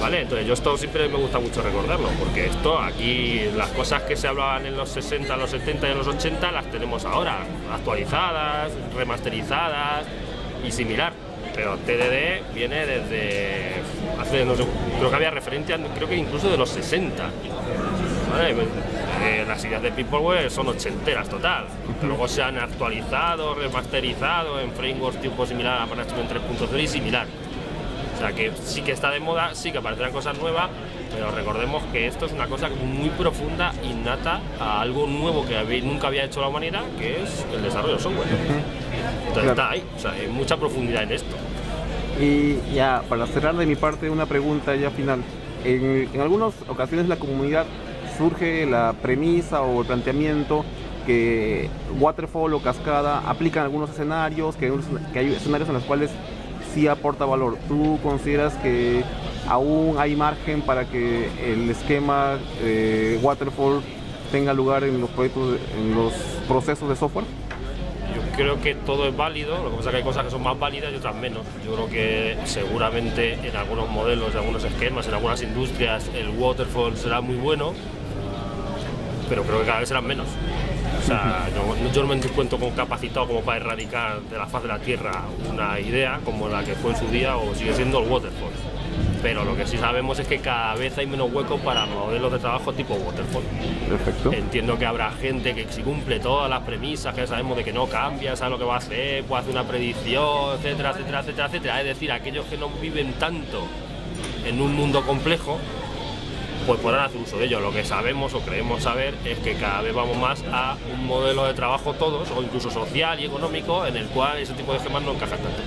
¿Vale? 0.00 0.22
Entonces 0.22 0.46
yo 0.46 0.54
esto 0.54 0.76
siempre 0.78 1.08
me 1.08 1.18
gusta 1.18 1.38
mucho 1.38 1.60
recordarlo, 1.60 2.08
porque 2.18 2.46
esto 2.46 2.78
aquí, 2.78 3.42
las 3.54 3.68
cosas 3.68 4.02
que 4.02 4.16
se 4.16 4.26
hablaban 4.26 4.64
en 4.64 4.76
los 4.76 4.88
60, 4.88 5.36
los 5.36 5.50
70 5.50 5.88
y 5.88 5.90
en 5.92 5.98
los 5.98 6.08
80 6.08 6.50
las 6.50 6.70
tenemos 6.70 7.04
ahora, 7.04 7.40
actualizadas, 7.70 8.72
remasterizadas 8.96 10.06
y 10.66 10.72
similar 10.72 11.12
pero 11.54 11.76
TDD 11.76 12.52
viene 12.52 12.84
desde 12.84 13.74
hace, 14.20 14.44
no 14.44 14.56
sé, 14.56 14.64
creo 14.98 15.08
que 15.08 15.16
había 15.16 15.30
referencia, 15.30 15.78
creo 15.94 16.08
que 16.08 16.16
incluso 16.16 16.50
de 16.50 16.56
los 16.56 16.68
60. 16.70 17.30
Eh, 19.22 19.44
las 19.46 19.64
ideas 19.64 19.82
de 19.82 19.92
Peopleware 19.92 20.50
son 20.50 20.68
ochenteras 20.68 21.28
total, 21.28 21.66
luego 22.02 22.28
se 22.28 22.42
han 22.42 22.58
actualizado, 22.58 23.54
remasterizado 23.54 24.60
en 24.60 24.72
frameworks 24.72 25.20
tipo 25.20 25.46
similar 25.46 25.80
a 25.82 25.86
Management 25.86 26.30
3.0 26.30 26.82
y 26.82 26.86
similar. 26.86 27.26
O 28.14 28.18
sea 28.18 28.32
que 28.32 28.52
sí 28.62 28.82
que 28.82 28.92
está 28.92 29.10
de 29.10 29.20
moda, 29.20 29.54
sí 29.54 29.72
que 29.72 29.78
aparecerán 29.78 30.12
cosas 30.12 30.38
nuevas, 30.38 30.70
pero 31.12 31.30
recordemos 31.30 31.82
que 31.92 32.06
esto 32.06 32.26
es 32.26 32.32
una 32.32 32.46
cosa 32.46 32.68
muy 32.68 33.08
profunda, 33.10 33.72
innata 33.82 34.40
a 34.60 34.80
algo 34.80 35.06
nuevo 35.06 35.44
que 35.46 35.82
nunca 35.82 36.08
había 36.08 36.24
hecho 36.24 36.40
la 36.40 36.48
humanidad, 36.48 36.82
que 36.98 37.22
es 37.22 37.44
el 37.52 37.62
desarrollo 37.62 37.94
de 37.96 38.00
software. 38.02 38.28
Entonces 39.28 39.50
está 39.50 39.70
ahí, 39.70 39.84
o 39.96 39.98
sea, 39.98 40.12
hay 40.12 40.28
mucha 40.28 40.56
profundidad 40.56 41.02
en 41.02 41.12
esto. 41.12 41.36
Y 42.20 42.58
ya, 42.72 43.02
para 43.08 43.26
cerrar 43.26 43.56
de 43.56 43.66
mi 43.66 43.74
parte, 43.74 44.08
una 44.08 44.26
pregunta 44.26 44.74
ya 44.76 44.90
final. 44.90 45.22
En, 45.64 46.08
en 46.12 46.20
algunas 46.20 46.52
ocasiones 46.68 47.08
la 47.08 47.16
comunidad 47.16 47.66
surge 48.16 48.66
la 48.66 48.94
premisa 49.00 49.62
o 49.62 49.80
el 49.80 49.86
planteamiento 49.86 50.64
que 51.06 51.68
Waterfall 51.98 52.54
o 52.54 52.60
Cascada 52.60 53.22
aplican 53.28 53.64
algunos 53.64 53.90
escenarios, 53.90 54.56
que 54.56 54.72
hay 55.14 55.32
escenarios 55.32 55.68
en 55.68 55.74
los 55.74 55.84
cuales 55.84 56.10
sí 56.74 56.88
aporta 56.88 57.24
valor. 57.24 57.56
¿Tú 57.68 57.98
consideras 58.02 58.54
que 58.54 59.02
aún 59.48 59.96
hay 59.98 60.16
margen 60.16 60.62
para 60.62 60.86
que 60.86 61.28
el 61.52 61.70
esquema 61.70 62.38
eh, 62.60 63.18
Waterfall 63.22 63.82
tenga 64.32 64.52
lugar 64.52 64.84
en 64.84 65.00
los 65.00 65.10
proyectos, 65.10 65.58
en 65.76 65.94
los 65.94 66.12
procesos 66.48 66.88
de 66.88 66.96
software? 66.96 67.26
Yo 68.14 68.22
creo 68.36 68.60
que 68.60 68.74
todo 68.74 69.08
es 69.08 69.16
válido, 69.16 69.62
lo 69.62 69.70
que 69.70 69.76
pasa 69.76 69.88
es 69.88 69.92
que 69.92 69.96
hay 69.98 70.02
cosas 70.04 70.24
que 70.24 70.30
son 70.30 70.42
más 70.42 70.58
válidas 70.58 70.92
y 70.92 70.96
otras 70.96 71.14
menos. 71.16 71.42
Yo 71.64 71.74
creo 71.74 71.88
que 71.88 72.36
seguramente 72.44 73.34
en 73.34 73.56
algunos 73.56 73.88
modelos, 73.90 74.32
en 74.32 74.38
algunos 74.38 74.64
esquemas, 74.64 75.06
en 75.08 75.14
algunas 75.14 75.42
industrias, 75.42 76.10
el 76.14 76.30
waterfall 76.30 76.96
será 76.96 77.20
muy 77.20 77.36
bueno, 77.36 77.72
pero 79.28 79.42
creo 79.42 79.60
que 79.60 79.66
cada 79.66 79.80
vez 79.80 79.88
serán 79.88 80.06
menos. 80.06 80.26
O 80.98 81.06
sea, 81.06 81.48
yo, 81.54 81.92
yo, 81.92 82.02
no 82.02 82.08
me 82.08 82.14
encuentro 82.14 82.58
con 82.58 82.70
capacitado 82.70 83.26
como 83.26 83.42
para 83.42 83.58
erradicar 83.58 84.20
de 84.22 84.38
la 84.38 84.46
faz 84.46 84.62
de 84.62 84.68
la 84.68 84.78
Tierra 84.78 85.22
una 85.50 85.78
idea 85.78 86.20
como 86.24 86.48
la 86.48 86.64
que 86.64 86.74
fue 86.74 86.92
en 86.92 86.96
su 86.96 87.06
día 87.08 87.36
o 87.36 87.54
sigue 87.54 87.74
siendo 87.74 87.98
el 87.98 88.08
waterfall 88.08 88.52
pero 89.24 89.42
lo 89.42 89.56
que 89.56 89.66
sí 89.66 89.78
sabemos 89.78 90.18
es 90.18 90.28
que 90.28 90.40
cada 90.40 90.74
vez 90.74 90.98
hay 90.98 91.06
menos 91.06 91.32
huecos 91.32 91.58
para 91.62 91.86
modelos 91.86 92.30
de 92.30 92.38
trabajo 92.38 92.74
tipo 92.74 92.92
waterfall. 92.92 93.42
Perfecto. 93.88 94.30
Entiendo 94.30 94.78
que 94.78 94.84
habrá 94.84 95.12
gente 95.12 95.54
que 95.54 95.66
si 95.70 95.80
cumple 95.80 96.20
todas 96.20 96.50
las 96.50 96.60
premisas, 96.60 97.14
que 97.14 97.22
ya 97.22 97.26
sabemos 97.26 97.56
de 97.56 97.64
que 97.64 97.72
no 97.72 97.86
cambia, 97.86 98.36
sabe 98.36 98.50
lo 98.50 98.58
que 98.58 98.64
va 98.64 98.74
a 98.74 98.78
hacer, 98.78 99.24
puede 99.24 99.40
hacer 99.40 99.52
una 99.52 99.64
predicción, 99.64 100.56
etcétera, 100.58 100.90
etcétera, 100.90 101.20
etcétera, 101.20 101.46
etcétera. 101.46 101.80
Es 101.80 101.86
decir, 101.86 102.12
aquellos 102.12 102.44
que 102.44 102.58
no 102.58 102.68
viven 102.68 103.14
tanto 103.14 103.66
en 104.44 104.60
un 104.60 104.74
mundo 104.74 105.00
complejo, 105.06 105.58
pues 106.66 106.80
podrán 106.80 107.04
hacer 107.04 107.20
uso 107.20 107.38
de 107.38 107.46
ello. 107.46 107.60
Lo 107.60 107.72
que 107.72 107.84
sabemos 107.84 108.34
o 108.34 108.40
creemos 108.40 108.82
saber 108.82 109.14
es 109.24 109.38
que 109.38 109.54
cada 109.54 109.82
vez 109.82 109.94
vamos 109.94 110.16
más 110.16 110.42
a 110.52 110.76
un 110.92 111.06
modelo 111.06 111.44
de 111.44 111.54
trabajo 111.54 111.94
todos, 111.94 112.30
o 112.30 112.42
incluso 112.42 112.70
social 112.70 113.20
y 113.20 113.26
económico, 113.26 113.86
en 113.86 113.96
el 113.96 114.06
cual 114.06 114.38
ese 114.38 114.54
tipo 114.54 114.72
de 114.72 114.80
gemas 114.80 115.02
no 115.02 115.12
encajan 115.12 115.38
tanto. 115.38 115.58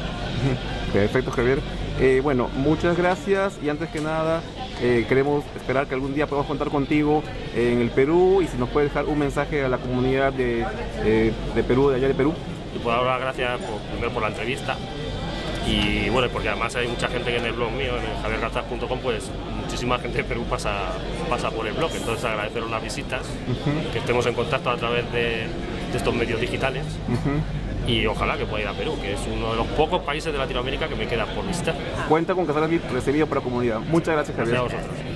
Perfecto, 0.94 1.32
Javier. 1.32 1.60
Eh, 2.00 2.22
bueno, 2.24 2.50
muchas 2.56 2.98
gracias 2.98 3.58
y 3.64 3.70
antes 3.70 3.90
que 3.90 4.02
nada 4.02 4.42
eh, 4.82 5.06
queremos 5.10 5.44
esperar 5.56 5.88
que 5.88 5.96
algún 5.96 6.14
día 6.14 6.28
podamos 6.28 6.48
contar 6.48 6.70
contigo 6.70 7.24
en 7.56 7.82
el 7.82 7.90
Perú 7.90 8.42
y 8.42 8.48
si 8.48 8.58
nos 8.58 8.70
puedes 8.70 8.92
dejar 8.92 9.06
un 9.06 9.18
mensaje 9.18 9.64
a 9.64 9.70
la 9.70 9.80
comunidad 9.80 10.32
de, 10.34 10.66
de 11.04 11.64
Perú, 11.64 11.90
de 11.90 11.96
allá 11.96 12.08
de 12.08 12.14
Perú. 12.14 12.34
Y 12.76 12.80
por 12.80 12.94
ahora 12.94 13.18
gracias 13.18 13.60
por, 13.62 13.80
primero 13.92 14.12
por 14.12 14.22
la 14.22 14.30
entrevista 14.30 14.78
Y 15.68 16.10
bueno, 16.10 16.30
porque 16.30 16.50
además 16.50 16.76
hay 16.76 16.88
mucha 16.88 17.08
gente 17.10 17.30
que 17.30 17.38
en 17.38 17.46
el 17.46 17.54
blog 17.54 17.72
mío, 17.72 17.92
en 17.98 18.22
javiergarzas.com, 18.22 19.00
pues 19.00 19.30
muchísima 19.62 20.00
gente 20.00 20.20
de 20.20 20.24
Perú 20.24 20.46
pasa, 20.50 20.94
pasa 21.30 21.52
por 21.52 21.68
el 21.68 21.74
blog. 21.74 21.92
Entonces 21.96 22.24
agradeceros 22.24 22.72
las 22.72 22.82
visitas, 22.82 23.28
que 23.92 24.00
estemos 24.00 24.26
en 24.26 24.34
contacto 24.34 24.70
a 24.70 24.78
través 24.78 25.12
de, 25.12 25.48
de 25.92 25.98
estos 25.98 26.14
medios 26.16 26.40
digitales. 26.40 26.86
Y 27.86 28.06
ojalá 28.06 28.38
que 28.38 28.46
pueda 28.46 28.64
ir 28.64 28.70
a 28.70 28.74
Perú, 28.74 28.98
que 29.02 29.14
es 29.14 29.20
uno 29.34 29.52
de 29.52 29.58
los 29.58 29.68
pocos 29.68 30.02
países 30.04 30.32
de 30.32 30.38
Latinoamérica 30.38 30.88
que 30.90 30.96
me 30.96 31.08
queda 31.08 31.26
por 31.26 31.46
visitar. 31.48 31.76
Cuenta 32.10 32.36
con 32.36 32.46
que 32.46 32.54
serás 32.54 32.70
recibido 32.92 33.28
por 33.28 33.38
la 33.38 33.44
comunidad. 33.44 33.80
Muchas 33.80 34.14
gracias, 34.14 34.36
Javier. 34.38 34.60
Gracias 34.60 34.84
a 34.84 34.88
vosotros. 34.88 35.07